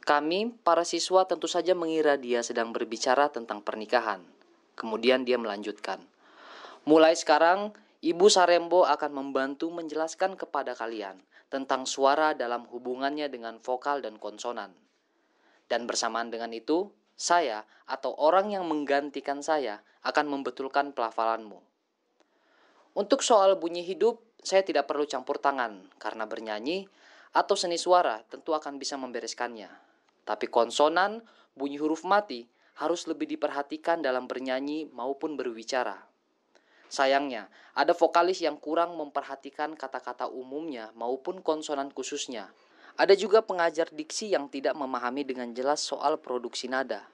[0.02, 4.26] Kami, para siswa tentu saja mengira dia sedang berbicara tentang pernikahan.
[4.74, 6.02] Kemudian dia melanjutkan,
[6.90, 14.00] mulai sekarang Ibu Sarembo akan membantu menjelaskan kepada kalian tentang suara dalam hubungannya dengan vokal
[14.00, 14.72] dan konsonan.
[15.68, 16.88] Dan bersamaan dengan itu,
[17.20, 21.60] saya atau orang yang menggantikan saya akan membetulkan pelafalanmu.
[22.96, 26.90] Untuk soal bunyi hidup, saya tidak perlu campur tangan karena bernyanyi
[27.32, 29.70] atau seni suara tentu akan bisa membereskannya.
[30.28, 31.24] Tapi konsonan,
[31.56, 32.48] bunyi huruf mati
[32.80, 36.11] harus lebih diperhatikan dalam bernyanyi maupun berbicara.
[36.92, 42.52] Sayangnya, ada vokalis yang kurang memperhatikan kata-kata umumnya maupun konsonan khususnya.
[43.00, 47.08] Ada juga pengajar diksi yang tidak memahami dengan jelas soal produksi nada.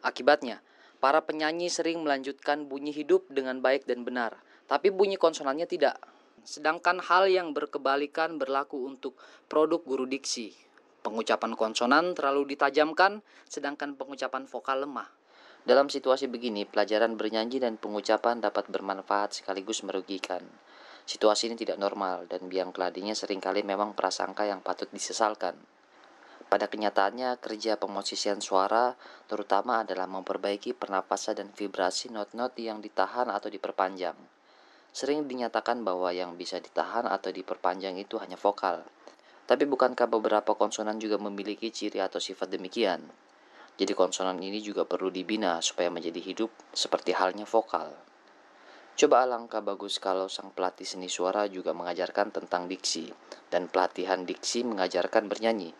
[0.00, 0.64] Akibatnya,
[0.96, 6.00] para penyanyi sering melanjutkan bunyi hidup dengan baik dan benar, tapi bunyi konsonannya tidak.
[6.48, 10.56] Sedangkan hal yang berkebalikan berlaku untuk produk guru diksi.
[11.04, 15.12] Pengucapan konsonan terlalu ditajamkan, sedangkan pengucapan vokal lemah.
[15.62, 20.42] Dalam situasi begini, pelajaran bernyanyi dan pengucapan dapat bermanfaat sekaligus merugikan.
[21.06, 25.54] Situasi ini tidak normal dan biang keladinya sering kali memang prasangka yang patut disesalkan.
[26.50, 28.92] Pada kenyataannya, kerja pemosisian suara
[29.30, 34.18] terutama adalah memperbaiki pernapasan dan vibrasi not-not yang ditahan atau diperpanjang.
[34.92, 38.84] Sering dinyatakan bahwa yang bisa ditahan atau diperpanjang itu hanya vokal.
[39.48, 43.00] Tapi bukankah beberapa konsonan juga memiliki ciri atau sifat demikian?
[43.80, 47.92] Jadi konsonan ini juga perlu dibina supaya menjadi hidup seperti halnya vokal.
[48.92, 53.08] Coba alangkah bagus kalau sang pelatih seni suara juga mengajarkan tentang diksi
[53.48, 55.72] dan pelatihan diksi mengajarkan bernyanyi.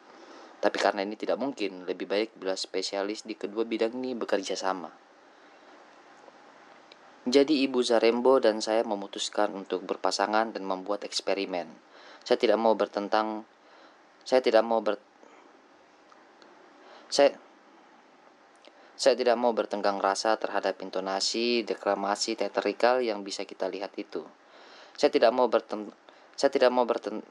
[0.62, 4.88] Tapi karena ini tidak mungkin, lebih baik bila spesialis di kedua bidang ini bekerja sama.
[7.22, 11.70] Jadi Ibu Zarembo dan saya memutuskan untuk berpasangan dan membuat eksperimen.
[12.26, 13.46] Saya tidak mau bertentang
[14.22, 14.98] saya tidak mau ber
[17.10, 17.34] saya
[18.92, 24.22] saya tidak mau bertenggang rasa terhadap intonasi, deklamasi teatrikal yang bisa kita lihat itu.
[24.94, 25.88] Saya tidak mau berten
[26.36, 27.24] saya tidak mau berten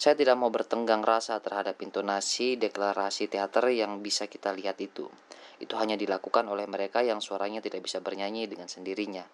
[0.00, 5.12] saya tidak mau bertenggang rasa terhadap intonasi, deklarasi teater yang bisa kita lihat itu.
[5.60, 9.28] Itu hanya dilakukan oleh mereka yang suaranya tidak bisa bernyanyi dengan sendirinya.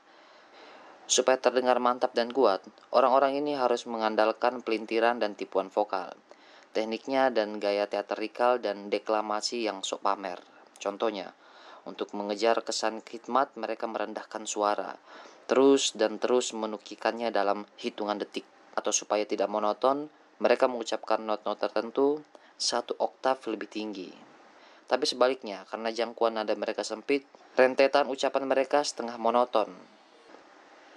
[1.06, 6.18] Supaya terdengar mantap dan kuat, orang-orang ini harus mengandalkan pelintiran dan tipuan vokal,
[6.74, 10.56] tekniknya dan gaya teatrikal dan deklamasi yang sok pamer.
[10.76, 11.32] Contohnya,
[11.86, 14.98] untuk mengejar kesan khidmat mereka merendahkan suara,
[15.46, 18.44] terus dan terus menukikannya dalam hitungan detik.
[18.76, 20.10] Atau supaya tidak monoton,
[20.42, 22.20] mereka mengucapkan not-not tertentu
[22.60, 24.10] satu oktav lebih tinggi.
[24.86, 27.26] Tapi sebaliknya, karena jangkauan nada mereka sempit,
[27.58, 29.72] rentetan ucapan mereka setengah monoton.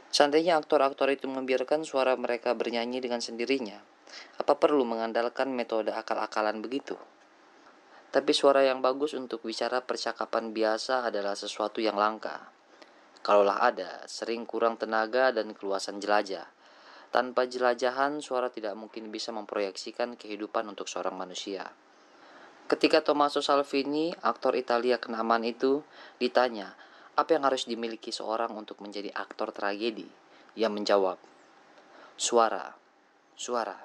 [0.09, 3.77] Seandainya aktor-aktor itu membiarkan suara mereka bernyanyi dengan sendirinya,
[4.41, 6.97] apa perlu mengandalkan metode akal-akalan begitu?
[8.09, 12.49] Tapi suara yang bagus untuk bicara percakapan biasa adalah sesuatu yang langka.
[13.21, 16.49] Kalaulah ada, sering kurang tenaga dan keluasan jelajah.
[17.13, 21.69] Tanpa jelajahan, suara tidak mungkin bisa memproyeksikan kehidupan untuk seorang manusia.
[22.65, 25.85] Ketika Tommaso Salvini, aktor Italia kenamaan itu,
[26.17, 26.73] ditanya,
[27.13, 30.09] apa yang harus dimiliki seorang untuk menjadi aktor tragedi?
[30.57, 31.21] Ia menjawab,
[32.17, 32.73] suara,
[33.37, 33.77] suara,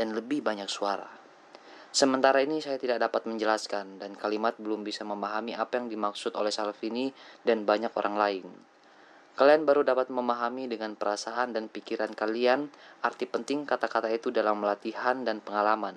[0.00, 1.17] dan lebih banyak suara.
[1.88, 6.52] Sementara ini saya tidak dapat menjelaskan dan kalimat belum bisa memahami apa yang dimaksud oleh
[6.52, 7.08] Salvini
[7.42, 8.46] dan banyak orang lain.
[9.38, 12.68] Kalian baru dapat memahami dengan perasaan dan pikiran kalian
[13.06, 15.96] arti penting kata-kata itu dalam latihan dan pengalaman.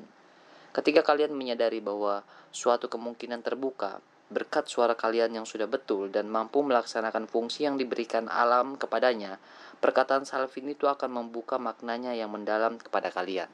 [0.71, 2.23] Ketika kalian menyadari bahwa
[2.55, 3.99] suatu kemungkinan terbuka
[4.31, 9.43] berkat suara kalian yang sudah betul dan mampu melaksanakan fungsi yang diberikan alam kepadanya,
[9.83, 13.51] perkataan Salvin itu akan membuka maknanya yang mendalam kepada kalian.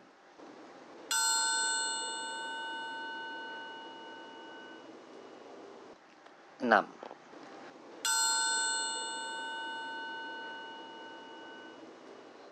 [6.67, 6.83] Enam.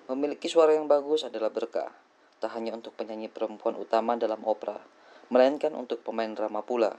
[0.08, 1.92] Memiliki suara yang bagus adalah berkah,
[2.40, 4.80] tak hanya untuk penyanyi perempuan utama dalam opera,
[5.28, 6.96] melainkan untuk pemain drama pula.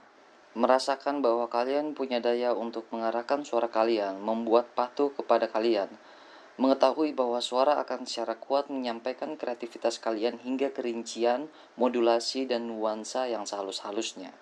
[0.53, 5.89] Merasakan bahwa kalian punya daya untuk mengarahkan suara kalian, membuat patuh kepada kalian,
[6.61, 11.49] mengetahui bahwa suara akan secara kuat menyampaikan kreativitas kalian hingga kerincian,
[11.81, 14.37] modulasi, dan nuansa yang sehalus-halusnya.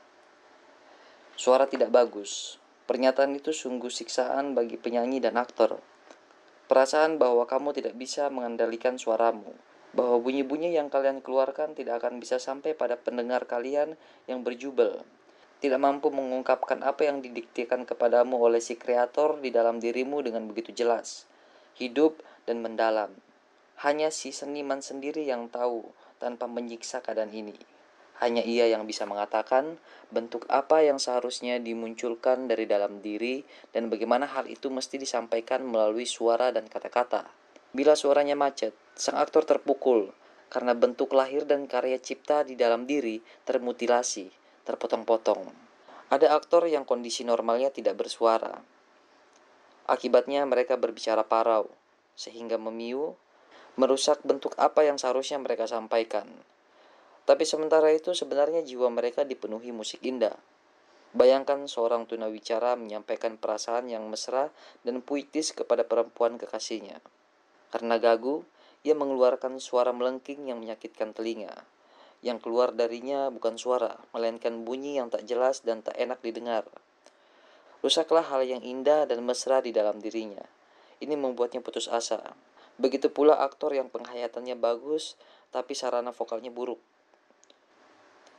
[1.36, 2.64] Suara tidak bagus.
[2.86, 5.82] Pernyataan itu sungguh siksaan bagi penyanyi dan aktor
[6.66, 9.54] Perasaan bahwa kamu tidak bisa mengendalikan suaramu,
[9.94, 13.94] bahwa bunyi-bunyi yang kalian keluarkan tidak akan bisa sampai pada pendengar kalian
[14.26, 15.06] yang berjubel,
[15.62, 20.74] tidak mampu mengungkapkan apa yang didiktikan kepadamu oleh si kreator di dalam dirimu dengan begitu
[20.74, 21.30] jelas,
[21.78, 22.18] hidup
[22.50, 23.14] dan mendalam.
[23.86, 25.86] Hanya si seniman sendiri yang tahu
[26.18, 27.54] tanpa menyiksa keadaan ini.
[28.24, 29.76] Hanya ia yang bisa mengatakan
[30.08, 33.44] bentuk apa yang seharusnya dimunculkan dari dalam diri
[33.76, 37.28] dan bagaimana hal itu mesti disampaikan melalui suara dan kata-kata.
[37.76, 40.16] Bila suaranya macet, sang aktor terpukul
[40.48, 44.32] karena bentuk lahir dan karya cipta di dalam diri termutilasi,
[44.64, 45.52] terpotong-potong.
[46.08, 48.64] Ada aktor yang kondisi normalnya tidak bersuara.
[49.92, 51.68] Akibatnya mereka berbicara parau,
[52.16, 53.20] sehingga memiu,
[53.76, 56.32] merusak bentuk apa yang seharusnya mereka sampaikan
[57.26, 60.38] tapi sementara itu sebenarnya jiwa mereka dipenuhi musik indah.
[61.16, 64.54] Bayangkan seorang tunawicara menyampaikan perasaan yang mesra
[64.86, 67.02] dan puitis kepada perempuan kekasihnya.
[67.74, 68.46] Karena gagu,
[68.86, 71.66] ia mengeluarkan suara melengking yang menyakitkan telinga.
[72.22, 76.70] Yang keluar darinya bukan suara, melainkan bunyi yang tak jelas dan tak enak didengar.
[77.82, 80.46] Rusaklah hal yang indah dan mesra di dalam dirinya.
[81.02, 82.34] Ini membuatnya putus asa.
[82.76, 85.16] Begitu pula aktor yang penghayatannya bagus,
[85.54, 86.82] tapi sarana vokalnya buruk.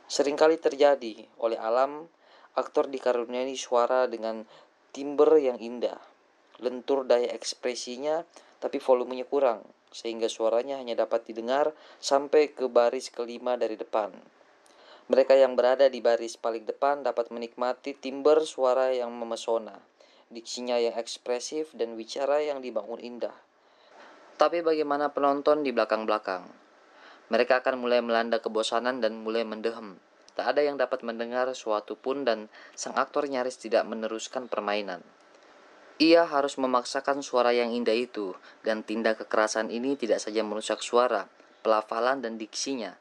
[0.07, 2.07] Seringkali terjadi oleh alam,
[2.55, 4.47] aktor dikaruniai suara dengan
[4.95, 5.99] timbre yang indah,
[6.63, 8.23] lentur daya ekspresinya,
[8.63, 14.15] tapi volumenya kurang, sehingga suaranya hanya dapat didengar sampai ke baris kelima dari depan.
[15.07, 19.75] Mereka yang berada di baris paling depan dapat menikmati timbre suara yang memesona,
[20.27, 23.35] diksinya yang ekspresif, dan bicara yang dibangun indah.
[24.35, 26.66] Tapi bagaimana penonton di belakang-belakang?
[27.27, 29.99] Mereka akan mulai melanda kebosanan dan mulai mendehem.
[30.37, 35.03] Tak ada yang dapat mendengar suatu pun dan sang aktor nyaris tidak meneruskan permainan.
[35.97, 41.25] Ia harus memaksakan suara yang indah itu dan tindak kekerasan ini tidak saja merusak suara,
[41.65, 42.93] pelafalan dan diksinya,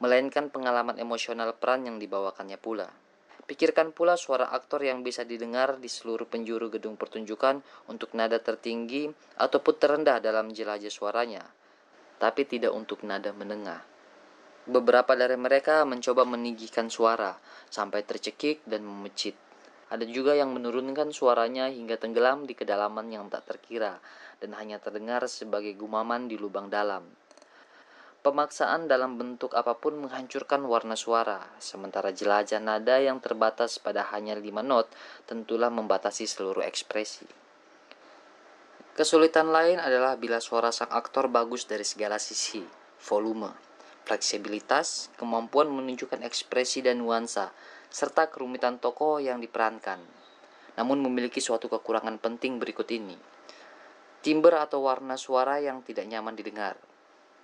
[0.00, 2.88] melainkan pengalaman emosional peran yang dibawakannya pula.
[3.44, 9.12] Pikirkan pula suara aktor yang bisa didengar di seluruh penjuru gedung pertunjukan untuk nada tertinggi
[9.36, 11.44] ataupun terendah dalam jelajah suaranya
[12.18, 13.82] tapi tidak untuk nada menengah.
[14.68, 17.40] Beberapa dari mereka mencoba meninggikan suara
[17.72, 19.32] sampai tercekik dan memecit.
[19.88, 23.96] Ada juga yang menurunkan suaranya hingga tenggelam di kedalaman yang tak terkira
[24.44, 27.08] dan hanya terdengar sebagai gumaman di lubang dalam.
[28.18, 34.36] Pemaksaan dalam bentuk apa pun menghancurkan warna suara, sementara jelajah nada yang terbatas pada hanya
[34.36, 34.90] lima not
[35.24, 37.47] tentulah membatasi seluruh ekspresi.
[38.98, 42.66] Kesulitan lain adalah bila suara sang aktor bagus dari segala sisi,
[43.06, 43.46] volume,
[44.02, 47.54] fleksibilitas, kemampuan menunjukkan ekspresi dan nuansa,
[47.94, 50.02] serta kerumitan tokoh yang diperankan.
[50.74, 53.14] Namun memiliki suatu kekurangan penting berikut ini.
[54.18, 56.74] Timbre atau warna suara yang tidak nyaman didengar.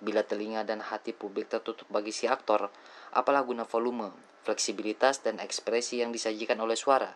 [0.03, 2.67] Bila telinga dan hati publik tertutup bagi si aktor,
[3.15, 4.11] apalah guna volume,
[4.43, 7.15] fleksibilitas, dan ekspresi yang disajikan oleh suara?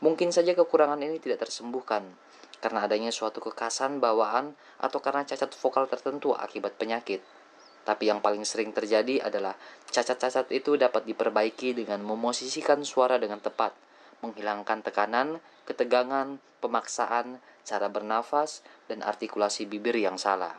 [0.00, 2.16] Mungkin saja kekurangan ini tidak tersembuhkan,
[2.62, 7.18] karena adanya suatu kekasan bawaan atau karena cacat vokal tertentu akibat penyakit.
[7.82, 9.58] Tapi yang paling sering terjadi adalah
[9.90, 13.74] cacat-cacat itu dapat diperbaiki dengan memosisikan suara dengan tepat,
[14.22, 20.54] menghilangkan tekanan, ketegangan, pemaksaan, cara bernafas, dan artikulasi bibir yang salah.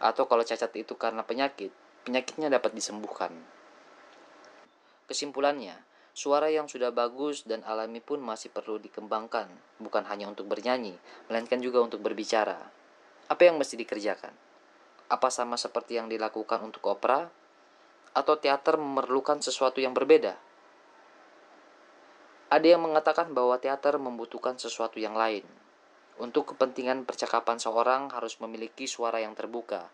[0.00, 1.68] Atau kalau cacat itu karena penyakit,
[2.08, 3.36] penyakitnya dapat disembuhkan.
[5.04, 5.76] Kesimpulannya,
[6.16, 10.96] Suara yang sudah bagus dan alami pun masih perlu dikembangkan, bukan hanya untuk bernyanyi,
[11.28, 12.56] melainkan juga untuk berbicara.
[13.28, 14.32] Apa yang mesti dikerjakan?
[15.12, 17.28] Apa sama seperti yang dilakukan untuk opera?
[18.16, 20.40] Atau teater memerlukan sesuatu yang berbeda?
[22.48, 25.44] Ada yang mengatakan bahwa teater membutuhkan sesuatu yang lain.
[26.16, 29.92] Untuk kepentingan percakapan seorang harus memiliki suara yang terbuka.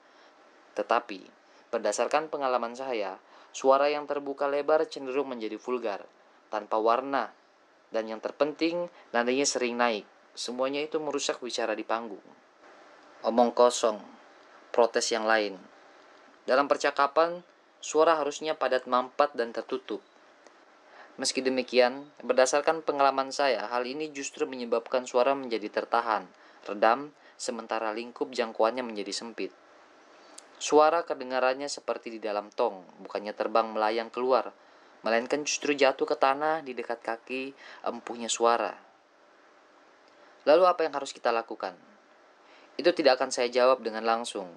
[0.79, 1.27] Tetapi,
[1.75, 3.19] berdasarkan pengalaman saya,
[3.53, 6.09] suara yang terbuka lebar cenderung menjadi vulgar,
[6.49, 7.33] tanpa warna,
[7.93, 10.09] dan yang terpenting, nadanya sering naik.
[10.33, 12.25] Semuanya itu merusak bicara di panggung.
[13.23, 14.01] Omong kosong,
[14.73, 15.61] protes yang lain.
[16.49, 17.45] Dalam percakapan,
[17.79, 20.01] suara harusnya padat mampat dan tertutup.
[21.21, 26.25] Meski demikian, berdasarkan pengalaman saya, hal ini justru menyebabkan suara menjadi tertahan,
[26.65, 29.53] redam, sementara lingkup jangkauannya menjadi sempit.
[30.63, 34.55] Suara kedengarannya seperti di dalam tong, bukannya terbang melayang keluar,
[35.03, 37.51] melainkan justru jatuh ke tanah di dekat kaki
[37.83, 38.71] empuhnya suara.
[40.47, 41.75] Lalu apa yang harus kita lakukan?
[42.79, 44.55] Itu tidak akan saya jawab dengan langsung.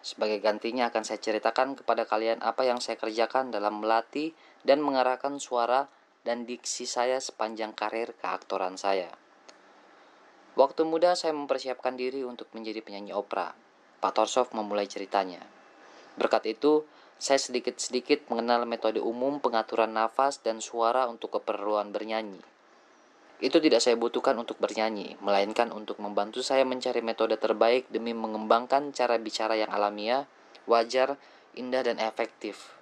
[0.00, 4.32] Sebagai gantinya akan saya ceritakan kepada kalian apa yang saya kerjakan dalam melatih
[4.64, 5.92] dan mengarahkan suara
[6.24, 9.12] dan diksi saya sepanjang karir keaktoran saya.
[10.56, 13.67] Waktu muda saya mempersiapkan diri untuk menjadi penyanyi opera.
[13.98, 15.42] Pak Torsov memulai ceritanya.
[16.14, 16.86] Berkat itu,
[17.18, 22.38] saya sedikit-sedikit mengenal metode umum pengaturan nafas dan suara untuk keperluan bernyanyi.
[23.38, 28.90] Itu tidak saya butuhkan untuk bernyanyi, melainkan untuk membantu saya mencari metode terbaik demi mengembangkan
[28.90, 30.26] cara bicara yang alamiah,
[30.66, 31.18] wajar,
[31.54, 32.74] indah, dan efektif.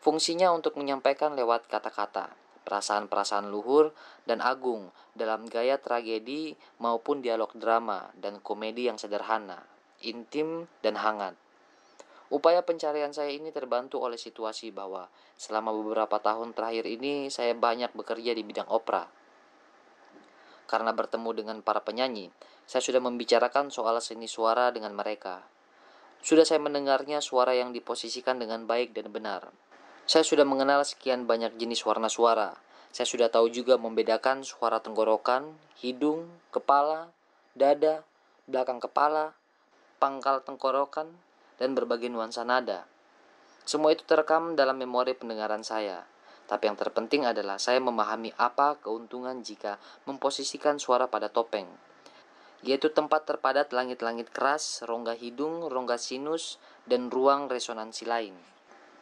[0.00, 2.32] Fungsinya untuk menyampaikan lewat kata-kata,
[2.64, 3.92] perasaan-perasaan luhur
[4.24, 9.64] dan agung dalam gaya tragedi maupun dialog drama dan komedi yang sederhana,
[10.04, 11.36] intim, dan hangat.
[12.30, 17.90] Upaya pencarian saya ini terbantu oleh situasi bahwa selama beberapa tahun terakhir ini saya banyak
[17.90, 19.10] bekerja di bidang opera.
[20.70, 22.30] Karena bertemu dengan para penyanyi,
[22.70, 25.42] saya sudah membicarakan soal seni suara dengan mereka.
[26.22, 29.50] Sudah saya mendengarnya suara yang diposisikan dengan baik dan benar.
[30.06, 32.54] Saya sudah mengenal sekian banyak jenis warna suara.
[32.94, 35.50] Saya sudah tahu juga membedakan suara tenggorokan,
[35.82, 37.10] hidung, kepala,
[37.58, 38.06] dada,
[38.46, 39.34] belakang kepala,
[40.00, 41.12] pangkal tenggorokan,
[41.60, 42.88] dan berbagai nuansa nada.
[43.68, 46.08] Semua itu terekam dalam memori pendengaran saya.
[46.48, 49.78] Tapi yang terpenting adalah saya memahami apa keuntungan jika
[50.08, 51.68] memposisikan suara pada topeng,
[52.66, 56.58] yaitu tempat terpadat langit-langit keras, rongga hidung, rongga sinus,
[56.90, 58.34] dan ruang resonansi lain.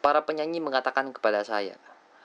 [0.03, 1.73] Para penyanyi mengatakan kepada saya,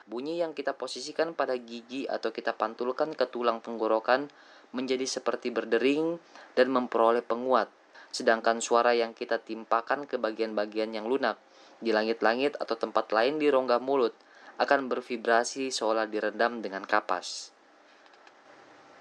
[0.05, 4.29] bunyi yang kita posisikan pada gigi atau kita pantulkan ke tulang tenggorokan
[4.77, 6.21] menjadi seperti berdering
[6.53, 7.73] dan memperoleh penguat
[8.15, 11.35] sedangkan suara yang kita timpakan ke bagian-bagian yang lunak
[11.83, 14.15] di langit-langit atau tempat lain di rongga mulut
[14.63, 17.51] akan bervibrasi seolah direndam dengan kapas.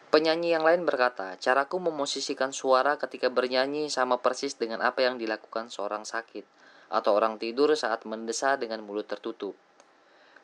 [0.09, 5.69] Penyanyi yang lain berkata, caraku memosisikan suara ketika bernyanyi sama persis dengan apa yang dilakukan
[5.69, 6.45] seorang sakit
[6.89, 9.57] atau orang tidur saat mendesah dengan mulut tertutup.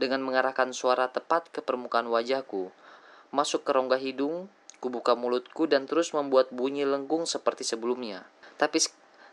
[0.01, 2.73] Dengan mengarahkan suara tepat ke permukaan wajahku,
[3.29, 4.49] masuk ke rongga hidung,
[4.81, 8.25] kubuka mulutku dan terus membuat bunyi lengkung seperti sebelumnya.
[8.59, 8.77] Tapi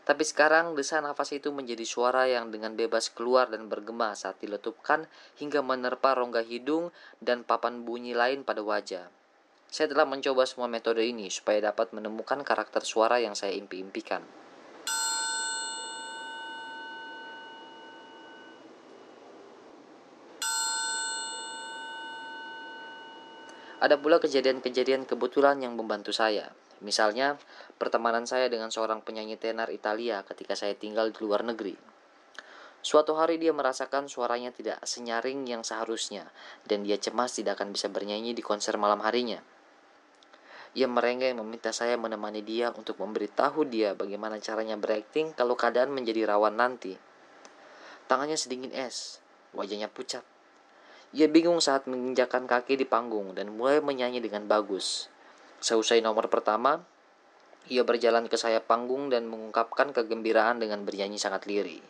[0.07, 5.03] tapi sekarang desa nafas itu menjadi suara yang dengan bebas keluar dan bergema saat diletupkan
[5.35, 9.11] hingga menerpa rongga hidung dan papan bunyi lain pada wajah.
[9.67, 14.23] Saya telah mencoba semua metode ini supaya dapat menemukan karakter suara yang saya impi-impikan.
[23.83, 26.47] Ada pula kejadian-kejadian kebetulan yang membantu saya.
[26.85, 27.41] Misalnya,
[27.81, 31.73] pertemanan saya dengan seorang penyanyi tenar Italia ketika saya tinggal di luar negeri.
[32.85, 36.29] Suatu hari dia merasakan suaranya tidak senyaring yang seharusnya,
[36.69, 39.41] dan dia cemas tidak akan bisa bernyanyi di konser malam harinya.
[40.77, 46.29] Ia merengek meminta saya menemani dia untuk memberitahu dia bagaimana caranya berakting kalau keadaan menjadi
[46.29, 46.93] rawan nanti.
[48.05, 49.17] Tangannya sedingin es,
[49.57, 50.21] wajahnya pucat.
[51.17, 55.09] Ia bingung saat menginjakan kaki di panggung dan mulai menyanyi dengan bagus.
[55.57, 56.85] Seusai nomor pertama,
[57.67, 61.83] ia berjalan ke sayap panggung dan mengungkapkan kegembiraan dengan bernyanyi sangat lirih.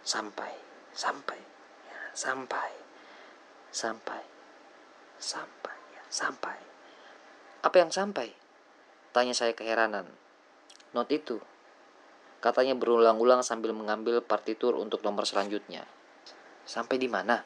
[0.00, 0.50] Sampai,
[0.96, 1.38] sampai,
[1.86, 2.70] ya, sampai,
[3.70, 4.22] sampai,
[5.20, 6.58] sampai, ya, sampai.
[7.60, 8.32] Apa yang sampai?
[9.12, 10.08] Tanya saya keheranan.
[10.96, 11.38] Not itu.
[12.40, 15.84] Katanya berulang-ulang sambil mengambil partitur untuk nomor selanjutnya.
[16.64, 17.44] Sampai di mana?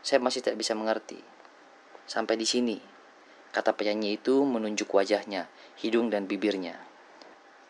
[0.00, 1.20] Saya masih tidak bisa mengerti.
[2.08, 2.80] Sampai di sini,
[3.50, 5.50] Kata penyanyi itu menunjuk wajahnya,
[5.82, 6.78] hidung dan bibirnya.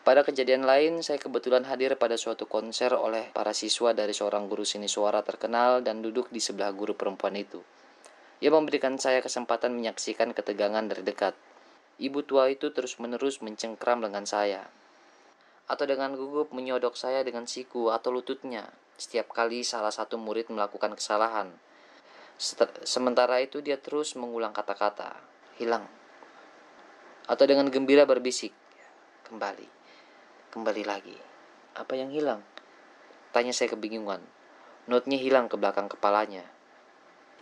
[0.05, 4.61] Pada kejadian lain, saya kebetulan hadir pada suatu konser oleh para siswa dari seorang guru
[4.61, 7.65] seni suara terkenal dan duduk di sebelah guru perempuan itu.
[8.41, 11.33] Ia memberikan saya kesempatan menyaksikan ketegangan dari dekat.
[11.97, 14.69] Ibu tua itu terus-menerus mencengkram dengan saya.
[15.65, 18.69] Atau dengan gugup menyodok saya dengan siku atau lututnya
[19.01, 21.49] setiap kali salah satu murid melakukan kesalahan.
[22.85, 25.31] Sementara itu dia terus mengulang kata-kata
[25.61, 25.85] hilang.
[27.29, 28.49] Atau dengan gembira berbisik,
[29.29, 29.69] kembali,
[30.49, 31.13] kembali lagi.
[31.77, 32.41] Apa yang hilang?
[33.29, 34.25] Tanya saya kebingungan.
[34.89, 36.41] Notnya hilang ke belakang kepalanya.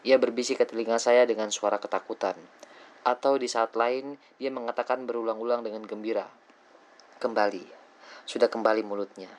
[0.04, 2.36] Ia berbisik ke telinga saya dengan suara ketakutan.
[3.08, 6.28] Atau di saat lain, dia mengatakan berulang-ulang dengan gembira.
[7.24, 7.64] Kembali.
[8.28, 9.32] Sudah kembali mulutnya.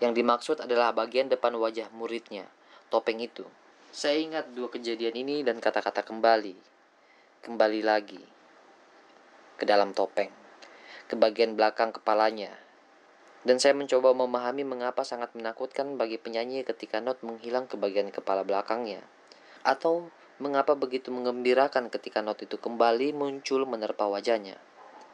[0.00, 2.48] Yang dimaksud adalah bagian depan wajah muridnya,
[2.88, 3.44] topeng itu.
[3.92, 6.71] Saya ingat dua kejadian ini dan kata-kata kembali.
[7.42, 8.22] Kembali lagi.
[9.58, 10.30] Ke dalam topeng.
[11.10, 12.54] Ke bagian belakang kepalanya
[13.42, 18.46] dan saya mencoba memahami mengapa sangat menakutkan bagi penyanyi ketika not menghilang ke bagian kepala
[18.46, 19.02] belakangnya.
[19.66, 24.62] Atau mengapa begitu mengembirakan ketika not itu kembali muncul menerpa wajahnya.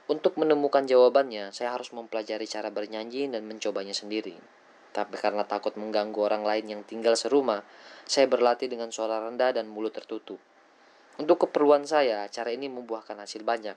[0.09, 4.37] Untuk menemukan jawabannya, saya harus mempelajari cara bernyanyi dan mencobanya sendiri.
[4.93, 7.65] Tapi karena takut mengganggu orang lain yang tinggal serumah,
[8.09, 10.41] saya berlatih dengan suara rendah dan mulut tertutup.
[11.19, 13.75] Untuk keperluan saya, cara ini membuahkan hasil banyak,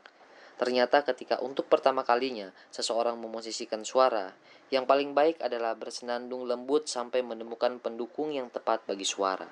[0.61, 4.29] Ternyata ketika untuk pertama kalinya seseorang memosisikan suara,
[4.69, 9.49] yang paling baik adalah bersenandung lembut sampai menemukan pendukung yang tepat bagi suara.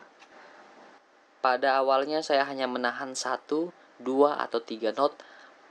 [1.41, 5.17] Pada awalnya saya hanya menahan satu, dua, atau tiga not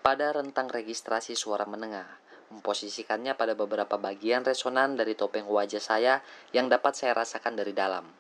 [0.03, 2.19] pada rentang registrasi suara menengah,
[2.51, 6.19] memposisikannya pada beberapa bagian resonan dari topeng wajah saya
[6.51, 8.11] yang dapat saya rasakan dari dalam.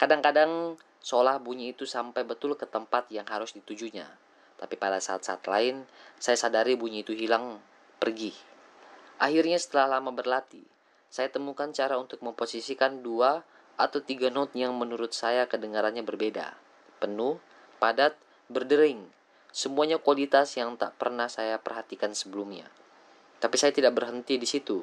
[0.00, 4.08] Kadang-kadang seolah bunyi itu sampai betul ke tempat yang harus ditujunya,
[4.56, 5.84] tapi pada saat-saat lain,
[6.16, 7.60] saya sadari bunyi itu hilang,
[8.00, 8.32] pergi.
[9.20, 10.64] Akhirnya setelah lama berlatih,
[11.12, 13.44] saya temukan cara untuk memposisikan dua
[13.76, 16.56] atau tiga not yang menurut saya kedengarannya berbeda.
[16.98, 17.38] Penuh,
[17.76, 18.16] padat,
[18.48, 19.12] berdering.
[19.54, 22.66] Semuanya kualitas yang tak pernah saya perhatikan sebelumnya.
[23.38, 24.82] Tapi saya tidak berhenti di situ.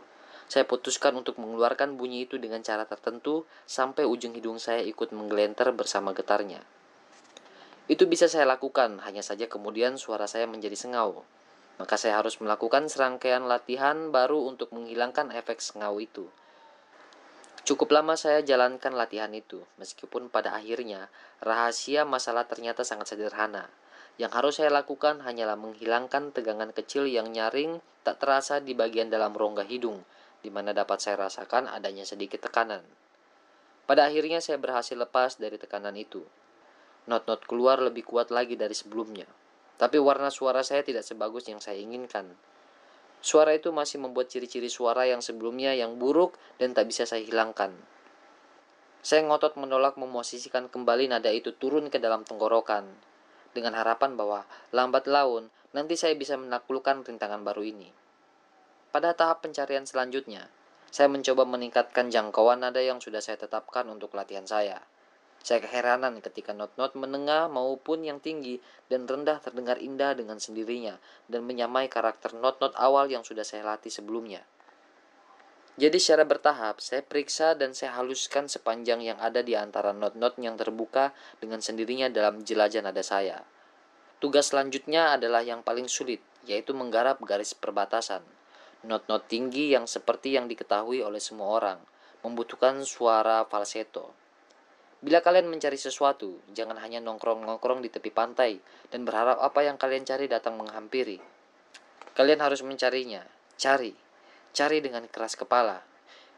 [0.52, 5.72] Saya putuskan untuk mengeluarkan bunyi itu dengan cara tertentu sampai ujung hidung saya ikut menggelenter
[5.72, 6.60] bersama getarnya.
[7.88, 11.24] Itu bisa saya lakukan, hanya saja kemudian suara saya menjadi sengau.
[11.80, 16.28] Maka saya harus melakukan serangkaian latihan baru untuk menghilangkan efek sengau itu.
[17.64, 21.08] Cukup lama saya jalankan latihan itu, meskipun pada akhirnya
[21.40, 23.72] rahasia masalah ternyata sangat sederhana.
[24.20, 29.32] Yang harus saya lakukan hanyalah menghilangkan tegangan kecil yang nyaring tak terasa di bagian dalam
[29.32, 30.04] rongga hidung,
[30.42, 32.82] di mana dapat saya rasakan adanya sedikit tekanan.
[33.86, 36.22] Pada akhirnya saya berhasil lepas dari tekanan itu.
[37.10, 39.26] Not-not keluar lebih kuat lagi dari sebelumnya.
[39.82, 42.38] Tapi warna suara saya tidak sebagus yang saya inginkan.
[43.22, 47.74] Suara itu masih membuat ciri-ciri suara yang sebelumnya yang buruk dan tak bisa saya hilangkan.
[49.02, 52.86] Saya ngotot menolak memosisikan kembali nada itu turun ke dalam tenggorokan.
[53.54, 58.01] Dengan harapan bahwa lambat laun nanti saya bisa menaklukkan rintangan baru ini.
[58.92, 60.52] Pada tahap pencarian selanjutnya,
[60.92, 64.84] saya mencoba meningkatkan jangkauan nada yang sudah saya tetapkan untuk latihan saya.
[65.40, 68.60] Saya keheranan ketika not-not menengah maupun yang tinggi
[68.92, 71.00] dan rendah terdengar indah dengan sendirinya
[71.32, 74.44] dan menyamai karakter not-not awal yang sudah saya latih sebelumnya.
[75.80, 80.60] Jadi secara bertahap, saya periksa dan saya haluskan sepanjang yang ada di antara not-not yang
[80.60, 83.48] terbuka dengan sendirinya dalam jelajah nada saya.
[84.20, 88.22] Tugas selanjutnya adalah yang paling sulit, yaitu menggarap garis perbatasan.
[88.82, 91.80] Not-not tinggi yang seperti yang diketahui oleh semua orang,
[92.26, 94.14] membutuhkan suara falsetto.
[95.02, 98.62] Bila kalian mencari sesuatu, jangan hanya nongkrong-nongkrong di tepi pantai
[98.94, 101.18] dan berharap apa yang kalian cari datang menghampiri.
[102.14, 103.26] Kalian harus mencarinya,
[103.58, 103.98] cari,
[104.54, 105.82] cari dengan keras kepala.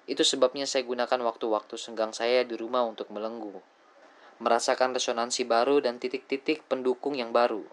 [0.07, 3.59] Itu sebabnya saya gunakan waktu-waktu senggang saya di rumah untuk melenggu,
[4.39, 7.63] merasakan resonansi baru dan titik-titik pendukung yang baru,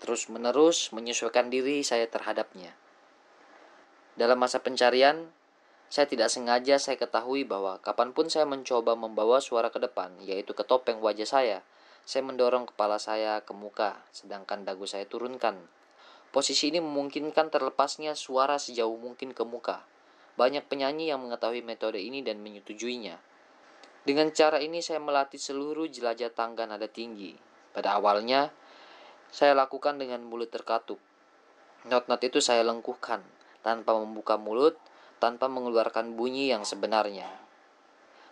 [0.00, 2.76] terus-menerus menyesuaikan diri saya terhadapnya.
[4.18, 5.30] Dalam masa pencarian,
[5.86, 10.58] saya tidak sengaja saya ketahui bahwa kapan pun saya mencoba membawa suara ke depan, yaitu
[10.58, 11.58] ke topeng wajah saya,
[12.02, 15.62] saya mendorong kepala saya ke muka, sedangkan dagu saya turunkan.
[16.34, 19.86] Posisi ini memungkinkan terlepasnya suara sejauh mungkin ke muka.
[20.34, 23.22] Banyak penyanyi yang mengetahui metode ini dan menyetujuinya.
[24.02, 27.38] Dengan cara ini saya melatih seluruh jelajah tangga nada tinggi.
[27.70, 28.50] Pada awalnya,
[29.30, 30.98] saya lakukan dengan mulut terkatup.
[31.86, 33.22] Not-not itu saya lengkuhkan,
[33.62, 34.78] tanpa membuka mulut,
[35.18, 37.26] tanpa mengeluarkan bunyi yang sebenarnya.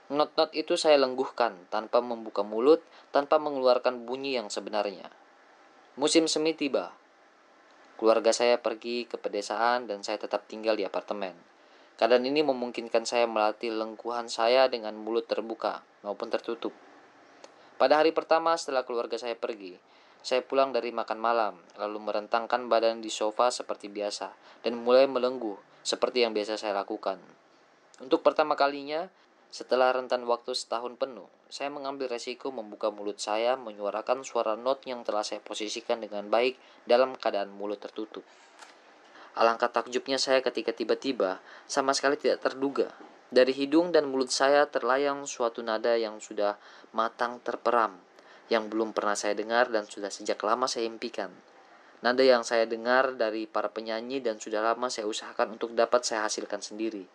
[0.06, 2.78] Not-not itu saya lengguhkan tanpa membuka mulut,
[3.10, 5.10] tanpa mengeluarkan bunyi yang sebenarnya.
[5.98, 6.94] Musim semi tiba.
[7.98, 11.34] Keluarga saya pergi ke pedesaan dan saya tetap tinggal di apartemen.
[11.96, 16.76] Keadaan ini memungkinkan saya melatih lengkuhan saya dengan mulut terbuka maupun tertutup.
[17.80, 19.80] Pada hari pertama setelah keluarga saya pergi,
[20.26, 24.34] saya pulang dari makan malam, lalu merentangkan badan di sofa seperti biasa,
[24.66, 25.54] dan mulai melenggu
[25.86, 27.22] seperti yang biasa saya lakukan.
[28.02, 29.06] Untuk pertama kalinya,
[29.54, 35.06] setelah rentan waktu setahun penuh, saya mengambil resiko membuka mulut saya menyuarakan suara not yang
[35.06, 36.58] telah saya posisikan dengan baik
[36.90, 38.26] dalam keadaan mulut tertutup.
[39.38, 41.38] Alangkah takjubnya saya ketika tiba-tiba,
[41.70, 42.90] sama sekali tidak terduga,
[43.30, 46.58] dari hidung dan mulut saya terlayang suatu nada yang sudah
[46.90, 47.94] matang terperam,
[48.46, 51.34] yang belum pernah saya dengar dan sudah sejak lama saya impikan.
[52.04, 56.28] Nada yang saya dengar dari para penyanyi dan sudah lama saya usahakan untuk dapat saya
[56.28, 57.08] hasilkan sendiri.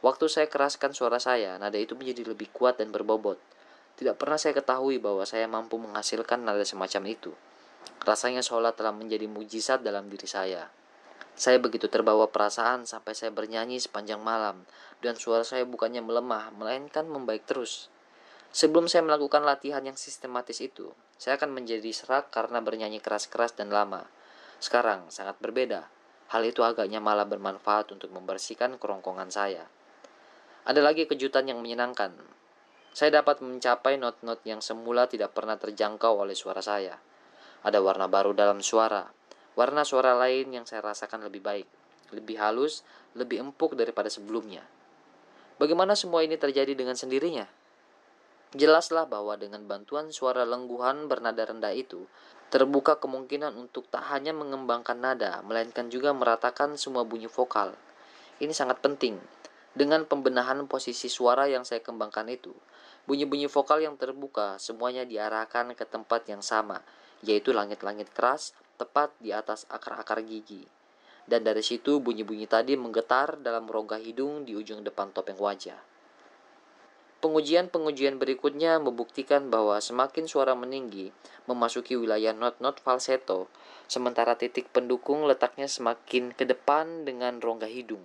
[0.00, 3.36] Waktu saya keraskan suara saya, nada itu menjadi lebih kuat dan berbobot.
[4.00, 7.32] Tidak pernah saya ketahui bahwa saya mampu menghasilkan nada semacam itu.
[8.00, 10.72] Rasanya seolah telah menjadi mujizat dalam diri saya.
[11.36, 14.64] Saya begitu terbawa perasaan sampai saya bernyanyi sepanjang malam,
[15.04, 17.92] dan suara saya bukannya melemah, melainkan membaik terus.
[18.50, 23.70] Sebelum saya melakukan latihan yang sistematis itu, saya akan menjadi serak karena bernyanyi keras-keras dan
[23.70, 24.10] lama.
[24.58, 25.86] Sekarang sangat berbeda.
[26.30, 29.66] Hal itu agaknya malah bermanfaat untuk membersihkan kerongkongan saya.
[30.66, 32.14] Ada lagi kejutan yang menyenangkan.
[32.90, 36.98] Saya dapat mencapai not-not yang semula tidak pernah terjangkau oleh suara saya.
[37.62, 39.06] Ada warna baru dalam suara,
[39.58, 41.66] Warna suara lain yang saya rasakan lebih baik,
[42.14, 42.86] lebih halus,
[43.18, 44.62] lebih empuk daripada sebelumnya.
[45.58, 47.44] Bagaimana semua ini terjadi dengan sendirinya?
[48.50, 52.10] Jelaslah bahwa dengan bantuan suara lengguhan bernada rendah itu,
[52.50, 57.78] terbuka kemungkinan untuk tak hanya mengembangkan nada, melainkan juga meratakan semua bunyi vokal.
[58.42, 59.22] Ini sangat penting.
[59.70, 62.50] Dengan pembenahan posisi suara yang saya kembangkan itu,
[63.06, 66.82] bunyi-bunyi vokal yang terbuka semuanya diarahkan ke tempat yang sama,
[67.22, 70.66] yaitu langit-langit keras tepat di atas akar-akar gigi.
[71.22, 75.78] Dan dari situ bunyi-bunyi tadi menggetar dalam rongga hidung di ujung depan topeng wajah.
[77.20, 81.12] Pengujian-pengujian berikutnya membuktikan bahwa semakin suara meninggi
[81.44, 83.52] memasuki wilayah not-not falsetto,
[83.92, 88.00] sementara titik pendukung letaknya semakin ke depan dengan rongga hidung.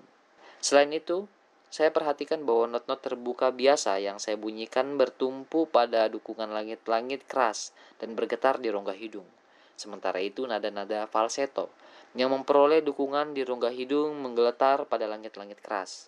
[0.60, 1.32] Selain itu,
[1.72, 7.72] saya perhatikan bahwa not-not terbuka biasa yang saya bunyikan bertumpu pada dukungan langit-langit keras
[8.04, 9.28] dan bergetar di rongga hidung.
[9.76, 11.72] Sementara itu nada-nada falsetto
[12.16, 16.08] yang memperoleh dukungan di rongga hidung menggeletar pada langit-langit keras.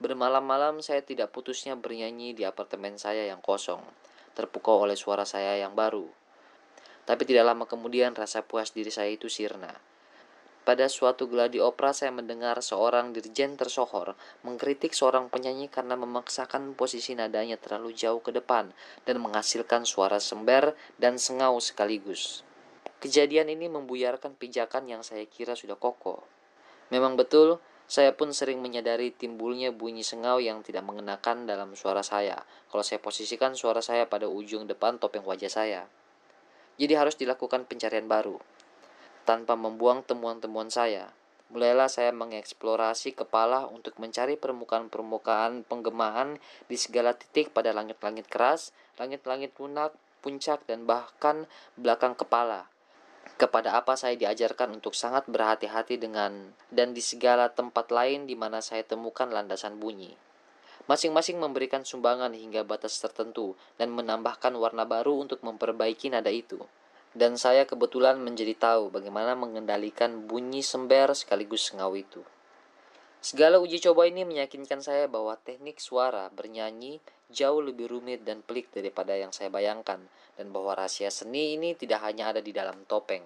[0.00, 3.84] Bermalam-malam saya tidak putusnya bernyanyi di apartemen saya yang kosong,
[4.32, 6.08] terpukau oleh suara saya yang baru.
[7.04, 9.76] Tapi tidak lama kemudian rasa puas diri saya itu sirna.
[10.64, 17.12] Pada suatu geladi opera saya mendengar seorang dirjen tersohor mengkritik seorang penyanyi karena memaksakan posisi
[17.12, 18.72] nadanya terlalu jauh ke depan
[19.04, 22.40] dan menghasilkan suara sember dan sengau sekaligus.
[23.00, 26.20] Kejadian ini membuyarkan pijakan yang saya kira sudah kokoh.
[26.92, 27.56] Memang betul,
[27.90, 32.38] saya pun sering menyadari timbulnya bunyi sengau yang tidak mengenakan dalam suara saya
[32.70, 35.90] kalau saya posisikan suara saya pada ujung depan topeng wajah saya.
[36.78, 38.38] Jadi harus dilakukan pencarian baru.
[39.26, 41.10] Tanpa membuang temuan-temuan saya,
[41.50, 46.38] mulailah saya mengeksplorasi kepala untuk mencari permukaan-permukaan penggemahan
[46.70, 48.70] di segala titik pada langit-langit keras,
[49.02, 52.70] langit-langit lunak, puncak, dan bahkan belakang kepala
[53.40, 58.60] kepada apa saya diajarkan untuk sangat berhati-hati dengan dan di segala tempat lain di mana
[58.60, 60.12] saya temukan landasan bunyi.
[60.84, 66.60] Masing-masing memberikan sumbangan hingga batas tertentu dan menambahkan warna baru untuk memperbaiki nada itu.
[67.16, 72.20] Dan saya kebetulan menjadi tahu bagaimana mengendalikan bunyi sember sekaligus sengau itu.
[73.24, 78.70] Segala uji coba ini meyakinkan saya bahwa teknik suara bernyanyi jauh lebih rumit dan pelik
[78.74, 80.02] daripada yang saya bayangkan
[80.36, 83.22] dan bahwa rahasia seni ini tidak hanya ada di dalam topeng.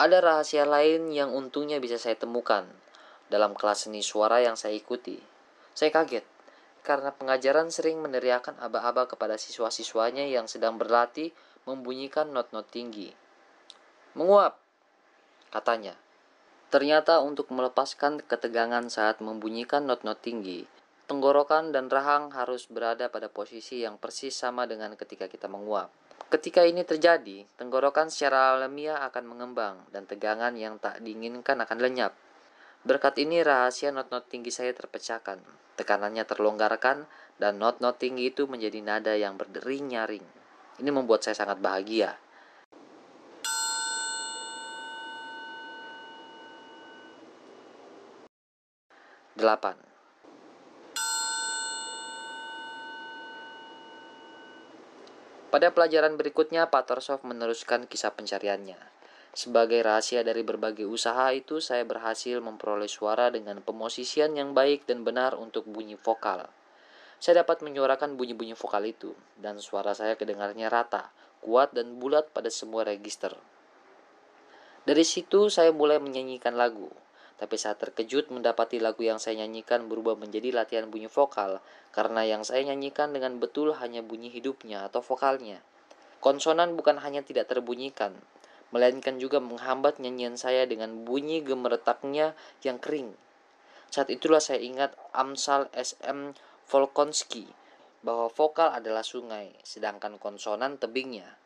[0.00, 2.64] Ada rahasia lain yang untungnya bisa saya temukan
[3.28, 5.20] dalam kelas seni suara yang saya ikuti.
[5.76, 6.24] Saya kaget
[6.80, 11.30] karena pengajaran sering meneriakan aba-aba kepada siswa-siswanya yang sedang berlatih
[11.68, 13.12] membunyikan not-not tinggi.
[14.16, 14.56] Menguap,
[15.52, 15.94] katanya.
[16.72, 20.64] Ternyata untuk melepaskan ketegangan saat membunyikan not-not tinggi,
[21.10, 25.90] Tenggorokan dan rahang harus berada pada posisi yang persis sama dengan ketika kita menguap.
[26.30, 32.14] Ketika ini terjadi, tenggorokan secara alamiah akan mengembang dan tegangan yang tak diinginkan akan lenyap.
[32.86, 35.42] Berkat ini rahasia not-not tinggi saya terpecahkan,
[35.74, 37.10] tekanannya terlonggarkan,
[37.42, 40.22] dan not-not tinggi itu menjadi nada yang berdering nyaring.
[40.78, 42.14] Ini membuat saya sangat bahagia.
[49.34, 49.89] Delapan.
[55.50, 58.78] Pada pelajaran berikutnya, Pak Torsov meneruskan kisah pencariannya.
[59.34, 65.02] Sebagai rahasia dari berbagai usaha itu, saya berhasil memperoleh suara dengan pemosisian yang baik dan
[65.02, 66.46] benar untuk bunyi vokal.
[67.18, 69.10] Saya dapat menyuarakan bunyi-bunyi vokal itu,
[69.42, 71.10] dan suara saya kedengarnya rata,
[71.42, 73.34] kuat, dan bulat pada semua register.
[74.86, 76.94] Dari situ, saya mulai menyanyikan lagu.
[77.40, 82.44] Tapi saat terkejut mendapati lagu yang saya nyanyikan berubah menjadi latihan bunyi vokal, karena yang
[82.44, 85.64] saya nyanyikan dengan betul hanya bunyi hidupnya atau vokalnya.
[86.20, 88.12] Konsonan bukan hanya tidak terbunyikan,
[88.76, 93.16] melainkan juga menghambat nyanyian saya dengan bunyi gemeretaknya yang kering.
[93.88, 96.36] Saat itulah saya ingat Amsal SM
[96.68, 97.48] Volkonsky
[98.04, 101.39] bahwa vokal adalah sungai, sedangkan konsonan tebingnya.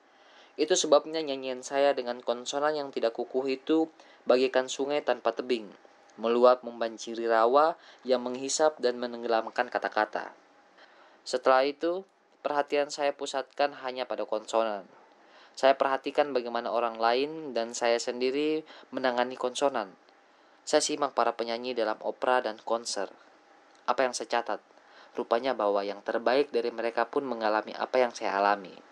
[0.55, 3.91] Itu sebabnya nyanyian saya dengan konsonan yang tidak kukuh itu
[4.23, 5.67] bagaikan sungai tanpa tebing,
[6.15, 7.75] meluap membanjiri rawa
[8.07, 10.31] yang menghisap dan menenggelamkan kata-kata.
[11.27, 12.07] Setelah itu,
[12.47, 14.87] perhatian saya pusatkan hanya pada konsonan.
[15.55, 19.95] Saya perhatikan bagaimana orang lain dan saya sendiri menangani konsonan.
[20.67, 23.11] Saya simak para penyanyi dalam opera dan konser.
[23.87, 24.61] Apa yang saya catat?
[25.15, 28.84] Rupanya bahwa yang terbaik dari mereka pun mengalami apa yang saya alami.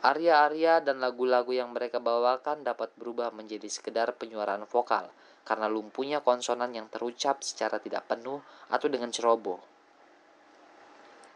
[0.00, 5.12] Arya-arya dan lagu-lagu yang mereka bawakan dapat berubah menjadi sekedar penyuaraan vokal
[5.44, 8.40] karena lumpuhnya konsonan yang terucap secara tidak penuh
[8.72, 9.60] atau dengan ceroboh.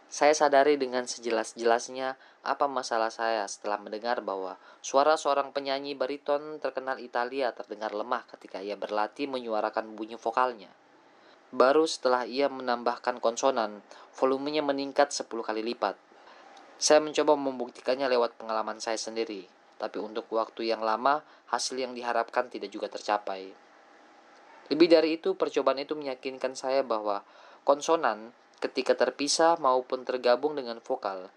[0.08, 2.14] Saya sadari dengan sejelas-jelasnya
[2.46, 8.62] apa masalah saya setelah mendengar bahwa suara seorang penyanyi bariton terkenal Italia terdengar lemah ketika
[8.62, 10.70] ia berlatih menyuarakan bunyi vokalnya.
[11.50, 13.82] Baru setelah ia menambahkan konsonan,
[14.14, 15.98] volumenya meningkat 10 kali lipat.
[16.74, 19.46] Saya mencoba membuktikannya lewat pengalaman saya sendiri,
[19.78, 23.54] tapi untuk waktu yang lama, hasil yang diharapkan tidak juga tercapai.
[24.72, 27.22] Lebih dari itu, percobaan itu meyakinkan saya bahwa
[27.62, 28.32] konsonan
[28.64, 31.28] ketika terpisah maupun tergabung dengan vokal,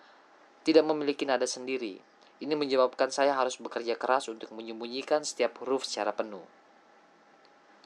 [0.63, 1.99] tidak memiliki nada sendiri.
[2.37, 6.45] Ini menyebabkan saya harus bekerja keras untuk menyembunyikan setiap huruf secara penuh.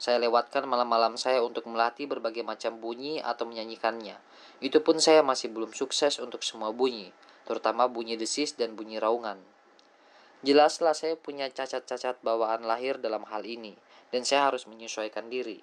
[0.02, 4.18] Saya lewatkan malam-malam saya untuk melatih berbagai macam bunyi atau menyanyikannya.
[4.58, 7.14] Itu pun saya masih belum sukses untuk semua bunyi,
[7.48, 9.40] terutama bunyi desis dan bunyi raungan.
[10.42, 13.78] Jelaslah saya punya cacat-cacat bawaan lahir dalam hal ini,
[14.10, 15.62] dan saya harus menyesuaikan diri.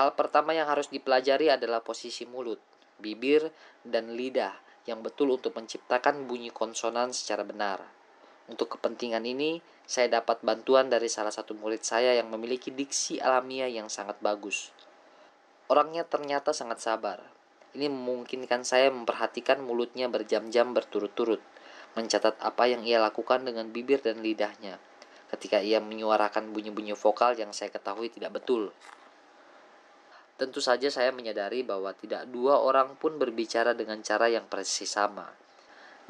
[0.00, 2.62] Hal pertama yang harus dipelajari adalah posisi mulut,
[2.96, 3.52] bibir,
[3.84, 4.54] dan lidah
[4.88, 7.84] yang betul untuk menciptakan bunyi konsonan secara benar.
[8.48, 13.70] Untuk kepentingan ini, saya dapat bantuan dari salah satu murid saya yang memiliki diksi alamiah
[13.70, 14.74] yang sangat bagus.
[15.70, 17.39] Orangnya ternyata sangat sabar.
[17.74, 21.38] Ini memungkinkan saya memperhatikan mulutnya berjam-jam berturut-turut,
[21.94, 24.82] mencatat apa yang ia lakukan dengan bibir dan lidahnya
[25.30, 28.74] ketika ia menyuarakan bunyi-bunyi vokal yang saya ketahui tidak betul.
[30.34, 35.30] Tentu saja saya menyadari bahwa tidak dua orang pun berbicara dengan cara yang persis sama.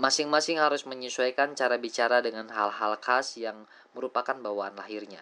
[0.01, 5.21] Masing-masing harus menyesuaikan cara bicara dengan hal-hal khas yang merupakan bawaan lahirnya.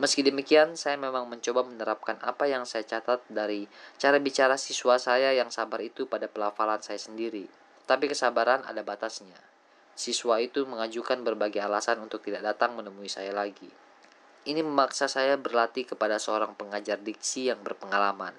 [0.00, 3.68] Meski demikian, saya memang mencoba menerapkan apa yang saya catat dari
[4.00, 7.44] cara bicara siswa saya yang sabar itu pada pelafalan saya sendiri.
[7.84, 9.36] Tapi kesabaran ada batasnya.
[9.92, 13.68] Siswa itu mengajukan berbagai alasan untuk tidak datang menemui saya lagi.
[14.48, 18.32] Ini memaksa saya berlatih kepada seorang pengajar diksi yang berpengalaman.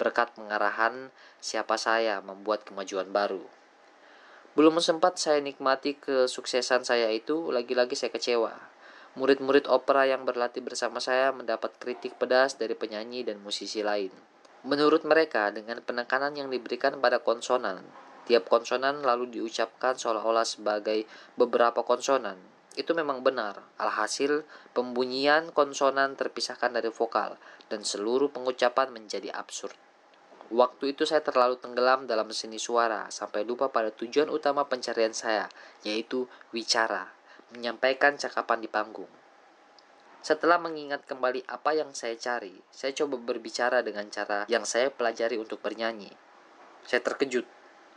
[0.00, 1.12] Berkat pengarahan
[1.44, 3.44] siapa saya membuat kemajuan baru.
[4.56, 8.75] Belum sempat saya nikmati kesuksesan saya itu, lagi-lagi saya kecewa.
[9.16, 14.12] Murid-murid opera yang berlatih bersama saya mendapat kritik pedas dari penyanyi dan musisi lain.
[14.60, 17.80] Menurut mereka, dengan penekanan yang diberikan pada konsonan,
[18.28, 22.36] tiap konsonan lalu diucapkan seolah-olah sebagai beberapa konsonan,
[22.76, 23.64] itu memang benar.
[23.80, 24.44] Alhasil,
[24.76, 27.40] pembunyian konsonan terpisahkan dari vokal
[27.72, 29.72] dan seluruh pengucapan menjadi absurd.
[30.52, 35.48] Waktu itu saya terlalu tenggelam dalam seni suara sampai lupa pada tujuan utama pencarian saya,
[35.82, 37.15] yaitu wicara,
[37.56, 39.08] menyampaikan cakapan di panggung.
[40.20, 45.40] Setelah mengingat kembali apa yang saya cari, saya coba berbicara dengan cara yang saya pelajari
[45.40, 46.12] untuk bernyanyi.
[46.84, 47.56] Saya terkejut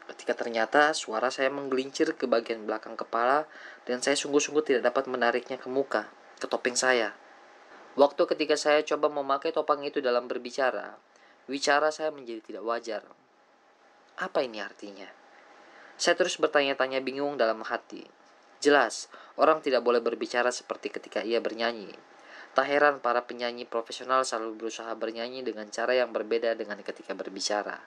[0.09, 3.45] ketika ternyata suara saya menggelincir ke bagian belakang kepala
[3.85, 6.09] dan saya sungguh-sungguh tidak dapat menariknya ke muka,
[6.41, 7.13] ke topeng saya.
[7.93, 10.97] Waktu ketika saya coba memakai topeng itu dalam berbicara,
[11.45, 13.03] bicara saya menjadi tidak wajar.
[14.17, 15.07] Apa ini artinya?
[15.99, 18.07] Saya terus bertanya-tanya bingung dalam hati.
[18.59, 19.07] Jelas,
[19.39, 21.95] orang tidak boleh berbicara seperti ketika ia bernyanyi.
[22.51, 27.79] Tak heran para penyanyi profesional selalu berusaha bernyanyi dengan cara yang berbeda dengan ketika berbicara.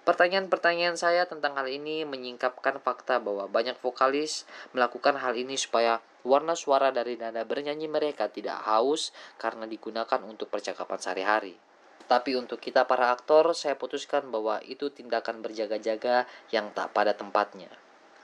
[0.00, 6.56] Pertanyaan-pertanyaan saya tentang hal ini menyingkapkan fakta bahwa banyak vokalis melakukan hal ini supaya warna
[6.56, 11.54] suara dari nada bernyanyi mereka tidak haus karena digunakan untuk percakapan sehari-hari.
[12.08, 17.70] Tapi untuk kita para aktor, saya putuskan bahwa itu tindakan berjaga-jaga yang tak pada tempatnya.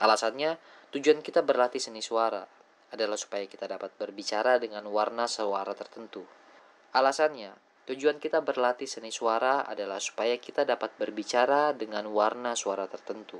[0.03, 0.59] Alasannya,
[0.97, 2.41] tujuan kita berlatih seni suara
[2.89, 6.25] adalah supaya kita dapat berbicara dengan warna suara tertentu.
[6.97, 7.53] Alasannya,
[7.87, 13.39] Tujuan kita berlatih seni suara adalah supaya kita dapat berbicara dengan warna suara tertentu.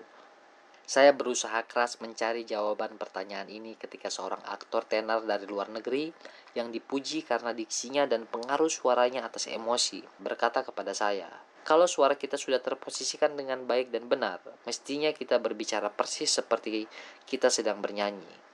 [0.87, 6.15] Saya berusaha keras mencari jawaban pertanyaan ini ketika seorang aktor tenar dari luar negeri
[6.55, 11.27] yang dipuji karena diksinya dan pengaruh suaranya atas emosi berkata kepada saya,
[11.67, 16.87] "Kalau suara kita sudah terposisikan dengan baik dan benar, mestinya kita berbicara persis seperti
[17.27, 18.47] kita sedang bernyanyi."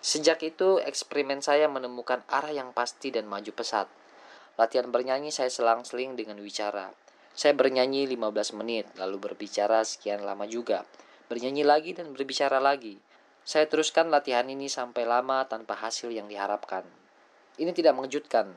[0.00, 3.86] Sejak itu, eksperimen saya menemukan arah yang pasti dan maju pesat.
[4.56, 6.90] Latihan bernyanyi saya selang-seling dengan wicara.
[7.32, 10.84] Saya bernyanyi 15 menit, lalu berbicara sekian lama juga.
[11.30, 12.98] Bernyanyi lagi dan berbicara lagi.
[13.46, 16.84] Saya teruskan latihan ini sampai lama tanpa hasil yang diharapkan.
[17.56, 18.52] Ini tidak mengejutkan.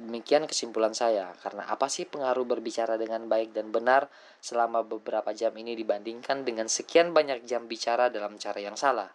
[0.00, 4.08] Demikian kesimpulan saya, karena apa sih pengaruh berbicara dengan baik dan benar
[4.40, 9.12] selama beberapa jam ini dibandingkan dengan sekian banyak jam bicara dalam cara yang salah?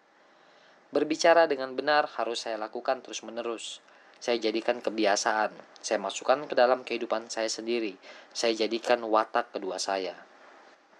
[0.93, 3.81] Berbicara dengan benar harus saya lakukan terus-menerus.
[4.21, 5.57] Saya jadikan kebiasaan.
[5.81, 7.97] Saya masukkan ke dalam kehidupan saya sendiri.
[8.29, 10.13] Saya jadikan watak kedua saya.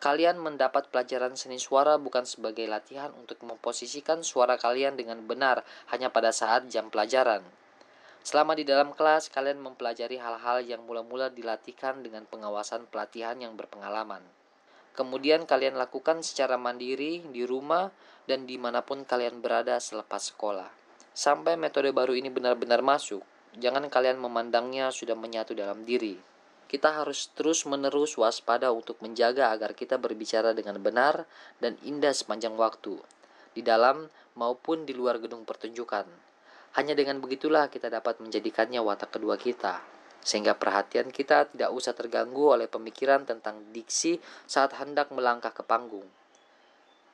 [0.01, 5.61] Kalian mendapat pelajaran seni suara bukan sebagai latihan untuk memposisikan suara kalian dengan benar
[5.93, 7.45] hanya pada saat jam pelajaran.
[8.25, 14.25] Selama di dalam kelas, kalian mempelajari hal-hal yang mula-mula dilatihkan dengan pengawasan pelatihan yang berpengalaman.
[14.97, 17.93] Kemudian kalian lakukan secara mandiri di rumah
[18.25, 20.73] dan di mana pun kalian berada selepas sekolah.
[21.13, 23.21] Sampai metode baru ini benar-benar masuk,
[23.61, 26.17] jangan kalian memandangnya sudah menyatu dalam diri.
[26.65, 31.29] Kita harus terus-menerus waspada untuk menjaga agar kita berbicara dengan benar
[31.61, 32.97] dan indah sepanjang waktu,
[33.53, 36.24] di dalam maupun di luar gedung pertunjukan.
[36.75, 39.79] Hanya dengan begitulah kita dapat menjadikannya watak kedua kita,
[40.19, 46.03] sehingga perhatian kita tidak usah terganggu oleh pemikiran tentang diksi saat hendak melangkah ke panggung.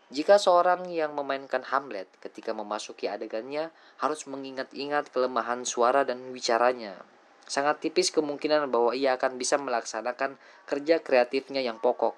[0.09, 3.70] Jika seorang yang memainkan Hamlet ketika memasuki adegannya
[4.01, 6.97] harus mengingat-ingat kelemahan suara dan wicaranya,
[7.45, 12.18] sangat tipis kemungkinan bahwa ia akan bisa melaksanakan kerja kreatifnya yang pokok.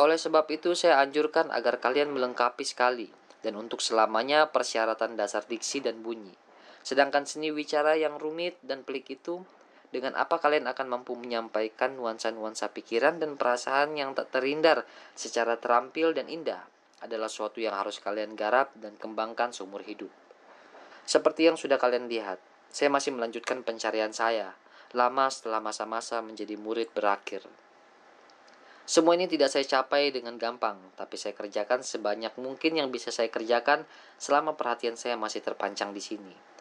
[0.00, 3.12] Oleh sebab itu, saya anjurkan agar kalian melengkapi sekali
[3.44, 6.45] dan untuk selamanya persyaratan dasar diksi dan bunyi.
[6.86, 9.42] Sedangkan seni wicara yang rumit dan pelik itu,
[9.90, 14.86] dengan apa kalian akan mampu menyampaikan nuansa-nuansa pikiran dan perasaan yang tak terhindar
[15.18, 16.62] secara terampil dan indah
[17.02, 20.14] adalah suatu yang harus kalian garap dan kembangkan seumur hidup.
[21.02, 22.38] Seperti yang sudah kalian lihat,
[22.70, 24.54] saya masih melanjutkan pencarian saya,
[24.94, 27.42] lama setelah masa-masa menjadi murid berakhir.
[28.86, 33.26] Semua ini tidak saya capai dengan gampang, tapi saya kerjakan sebanyak mungkin yang bisa saya
[33.26, 33.82] kerjakan
[34.22, 36.55] selama perhatian saya masih terpancang di sini.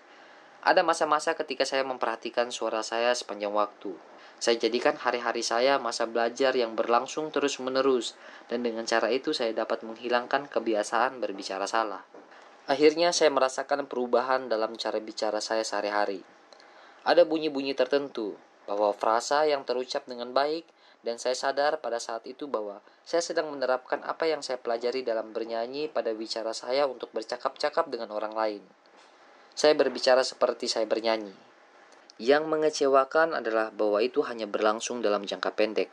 [0.65, 3.93] Ada masa-masa ketika saya memperhatikan suara saya sepanjang waktu,
[4.41, 8.17] saya jadikan hari-hari saya masa belajar yang berlangsung terus-menerus,
[8.49, 12.01] dan dengan cara itu saya dapat menghilangkan kebiasaan berbicara salah.
[12.65, 16.25] Akhirnya saya merasakan perubahan dalam cara bicara saya sehari-hari.
[17.05, 18.33] Ada bunyi-bunyi tertentu,
[18.65, 20.65] bahwa frasa yang terucap dengan baik,
[21.05, 25.29] dan saya sadar pada saat itu bahwa saya sedang menerapkan apa yang saya pelajari dalam
[25.29, 28.65] bernyanyi pada bicara saya untuk bercakap-cakap dengan orang lain.
[29.55, 31.31] Saya berbicara seperti saya bernyanyi.
[32.19, 35.87] Yang mengecewakan adalah bahwa itu hanya berlangsung dalam jangka pendek.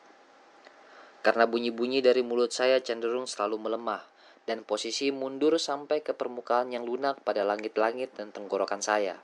[1.22, 4.02] Karena bunyi-bunyi dari mulut saya cenderung selalu melemah
[4.50, 9.22] dan posisi mundur sampai ke permukaan yang lunak pada langit-langit dan tenggorokan saya.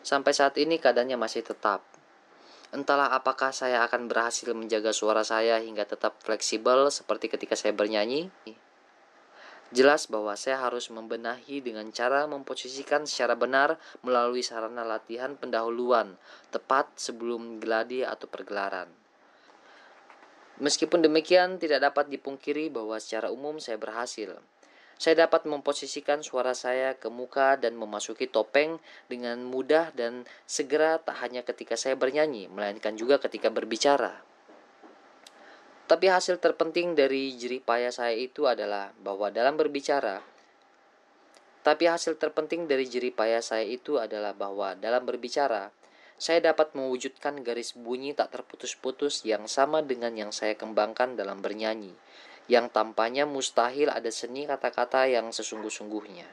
[0.00, 1.84] Sampai saat ini keadaannya masih tetap.
[2.72, 8.32] Entahlah apakah saya akan berhasil menjaga suara saya hingga tetap fleksibel seperti ketika saya bernyanyi.
[9.72, 16.20] Jelas bahwa saya harus membenahi dengan cara memposisikan secara benar melalui sarana latihan pendahuluan,
[16.52, 18.92] tepat sebelum geladi atau pergelaran.
[20.60, 24.36] Meskipun demikian, tidak dapat dipungkiri bahwa secara umum saya berhasil.
[25.00, 28.76] Saya dapat memposisikan suara saya ke muka dan memasuki topeng
[29.08, 34.22] dengan mudah dan segera tak hanya ketika saya bernyanyi, melainkan juga ketika berbicara.
[35.90, 40.22] Tapi hasil terpenting dari jeripaya saya itu adalah bahwa dalam berbicara,
[41.62, 45.70] tapi hasil terpenting dari jeripaya saya itu adalah bahwa dalam berbicara,
[46.18, 51.94] saya dapat mewujudkan garis bunyi tak terputus-putus yang sama dengan yang saya kembangkan dalam bernyanyi,
[52.50, 56.26] yang tampaknya mustahil ada seni kata-kata yang sesungguh-sungguhnya.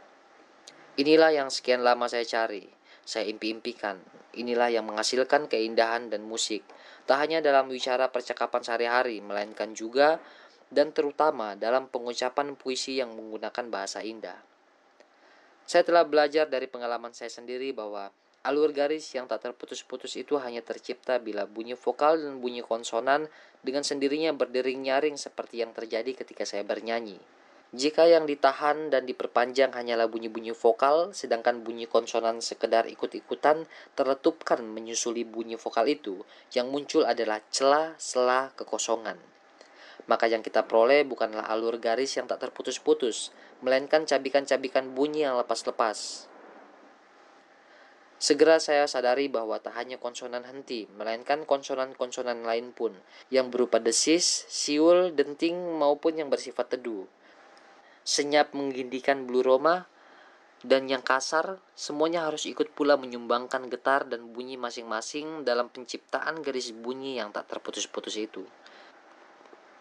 [0.97, 2.65] Inilah yang sekian lama saya cari,
[3.05, 4.01] saya impi-impikan.
[4.33, 6.65] Inilah yang menghasilkan keindahan dan musik,
[7.09, 10.21] tak hanya dalam wicara percakapan sehari-hari, melainkan juga
[10.69, 14.37] dan terutama dalam pengucapan puisi yang menggunakan bahasa indah.
[15.65, 18.13] Saya telah belajar dari pengalaman saya sendiri bahwa
[18.45, 23.25] alur garis yang tak terputus-putus itu hanya tercipta bila bunyi vokal dan bunyi konsonan
[23.65, 27.17] dengan sendirinya berdering nyaring seperti yang terjadi ketika saya bernyanyi.
[27.69, 35.21] Jika yang ditahan dan diperpanjang hanyalah bunyi-bunyi vokal, sedangkan bunyi konsonan sekedar ikut-ikutan terletupkan menyusuli
[35.21, 39.21] bunyi vokal itu, yang muncul adalah celah sela kekosongan.
[40.09, 43.29] Maka yang kita peroleh bukanlah alur garis yang tak terputus-putus,
[43.61, 46.25] melainkan cabikan-cabikan bunyi yang lepas-lepas.
[48.17, 52.97] Segera saya sadari bahwa tak hanya konsonan henti, melainkan konsonan-konsonan lain pun,
[53.29, 57.05] yang berupa desis, siul, denting, maupun yang bersifat teduh
[58.03, 59.87] senyap menggindikan bulu roma,
[60.59, 66.75] Dan yang kasar, semuanya harus ikut pula menyumbangkan getar dan bunyi masing-masing dalam penciptaan garis
[66.75, 68.43] bunyi yang tak terputus-putus itu.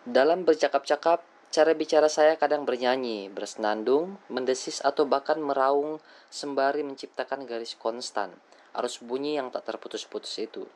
[0.06, 5.98] Dalam bercakap-cakap, cara bicara saya kadang bernyanyi, bersenandung, mendesis atau bahkan meraung
[6.30, 8.30] sembari menciptakan garis konstan,
[8.78, 10.70] arus bunyi yang tak terputus-putus itu.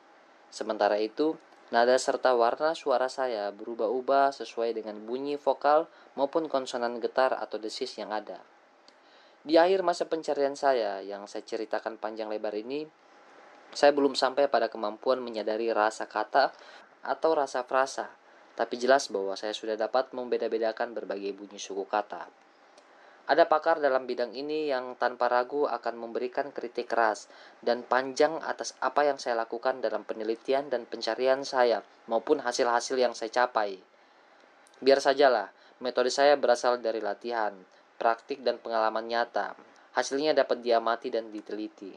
[0.51, 1.39] Sementara itu,
[1.73, 7.97] nada serta warna suara saya berubah-ubah sesuai dengan bunyi vokal maupun konsonan getar atau desis
[7.97, 8.37] yang ada.
[9.41, 12.85] Di akhir masa pencarian saya yang saya ceritakan panjang lebar ini,
[13.73, 16.53] saya belum sampai pada kemampuan menyadari rasa kata
[17.01, 18.05] atau rasa frasa,
[18.53, 22.29] tapi jelas bahwa saya sudah dapat membeda-bedakan berbagai bunyi suku kata.
[23.23, 27.31] Ada pakar dalam bidang ini yang tanpa ragu akan memberikan kritik keras
[27.63, 33.15] dan panjang atas apa yang saya lakukan dalam penelitian dan pencarian saya maupun hasil-hasil yang
[33.15, 33.79] saya capai.
[34.83, 37.55] Biar sajalah, metode saya berasal dari latihan,
[37.95, 39.55] praktik dan pengalaman nyata.
[39.95, 41.95] Hasilnya dapat diamati dan diteliti.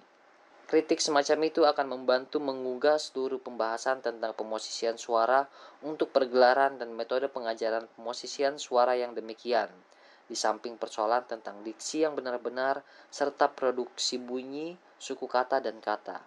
[0.70, 5.51] Kritik semacam itu akan membantu menggugah seluruh pembahasan tentang pemosisian suara
[5.83, 9.70] untuk pergelaran dan metode pengajaran pemosisian suara yang demikian,
[10.27, 16.18] di samping persoalan tentang diksi yang benar-benar serta produksi bunyi, suku kata, dan kata.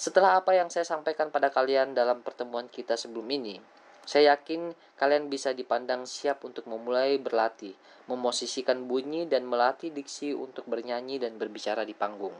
[0.00, 3.60] Setelah apa yang saya sampaikan pada kalian dalam pertemuan kita sebelum ini,
[4.08, 7.76] saya yakin kalian bisa dipandang siap untuk memulai berlatih,
[8.08, 12.32] memosisikan bunyi dan melatih diksi untuk bernyanyi dan berbicara di panggung.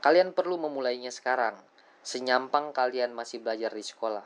[0.00, 1.60] Kalian perlu memulainya sekarang,
[2.00, 4.24] senyampang kalian masih belajar di sekolah.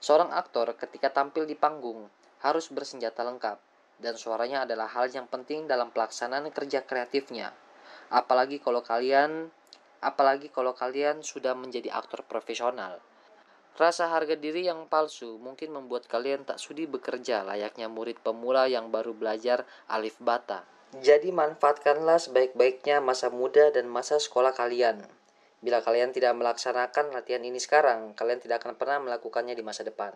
[0.00, 2.08] Seorang aktor ketika tampil di panggung
[2.42, 3.58] harus bersenjata lengkap,
[4.02, 7.54] dan suaranya adalah hal yang penting dalam pelaksanaan kerja kreatifnya.
[8.10, 9.48] Apalagi kalau kalian
[10.02, 12.98] apalagi kalau kalian sudah menjadi aktor profesional.
[13.72, 18.92] Rasa harga diri yang palsu mungkin membuat kalian tak sudi bekerja layaknya murid pemula yang
[18.92, 20.66] baru belajar alif bata.
[20.92, 25.00] Jadi manfaatkanlah sebaik-baiknya masa muda dan masa sekolah kalian.
[25.64, 30.12] Bila kalian tidak melaksanakan latihan ini sekarang, kalian tidak akan pernah melakukannya di masa depan.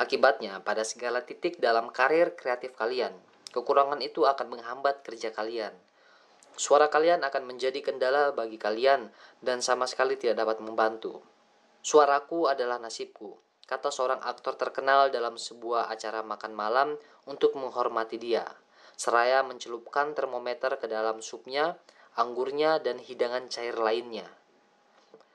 [0.00, 3.12] Akibatnya, pada segala titik dalam karir kreatif kalian,
[3.52, 5.76] kekurangan itu akan menghambat kerja kalian.
[6.56, 9.08] Suara kalian akan menjadi kendala bagi kalian
[9.40, 11.24] dan sama sekali tidak dapat membantu.
[11.80, 16.88] Suaraku adalah nasibku, kata seorang aktor terkenal dalam sebuah acara makan malam
[17.24, 18.44] untuk menghormati dia.
[19.00, 21.80] Seraya mencelupkan termometer ke dalam supnya,
[22.14, 24.28] anggurnya, dan hidangan cair lainnya.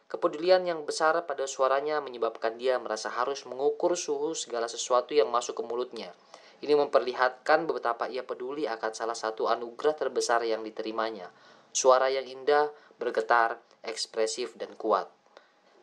[0.08, 5.60] Kepedulian yang besar pada suaranya menyebabkan dia merasa harus mengukur suhu segala sesuatu yang masuk
[5.60, 6.16] ke mulutnya.
[6.64, 11.28] Ini memperlihatkan betapa ia peduli akan salah satu anugerah terbesar yang diterimanya.
[11.76, 15.12] Suara yang indah, bergetar, ekspresif, dan kuat.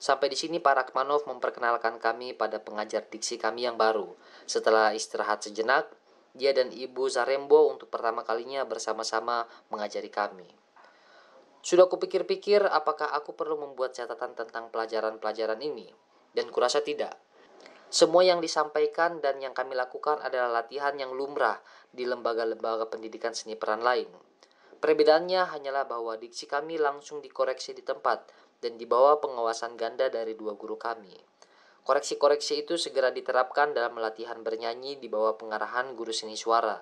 [0.01, 4.17] Sampai di sini Pak Rakmanov memperkenalkan kami pada pengajar diksi kami yang baru.
[4.49, 5.87] Setelah istirahat sejenak,
[6.35, 10.64] dia dan Ibu Zarembo untuk pertama kalinya bersama-sama mengajari kami.
[11.65, 15.89] Sudah kupikir-pikir apakah aku perlu membuat catatan tentang pelajaran-pelajaran ini,
[16.37, 17.17] dan kurasa tidak.
[17.89, 21.57] Semua yang disampaikan dan yang kami lakukan adalah latihan yang lumrah
[21.89, 24.13] di lembaga-lembaga pendidikan seni peran lain.
[24.77, 28.29] Perbedaannya hanyalah bahwa diksi kami langsung dikoreksi di tempat
[28.61, 31.17] dan di bawah pengawasan ganda dari dua guru kami.
[31.81, 36.77] Koreksi-koreksi itu segera diterapkan dalam latihan bernyanyi di bawah pengarahan guru seni suara.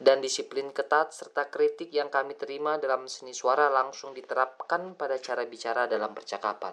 [0.00, 5.44] Dan disiplin ketat serta kritik yang kami terima dalam seni suara langsung diterapkan pada cara
[5.44, 6.72] bicara dalam percakapan.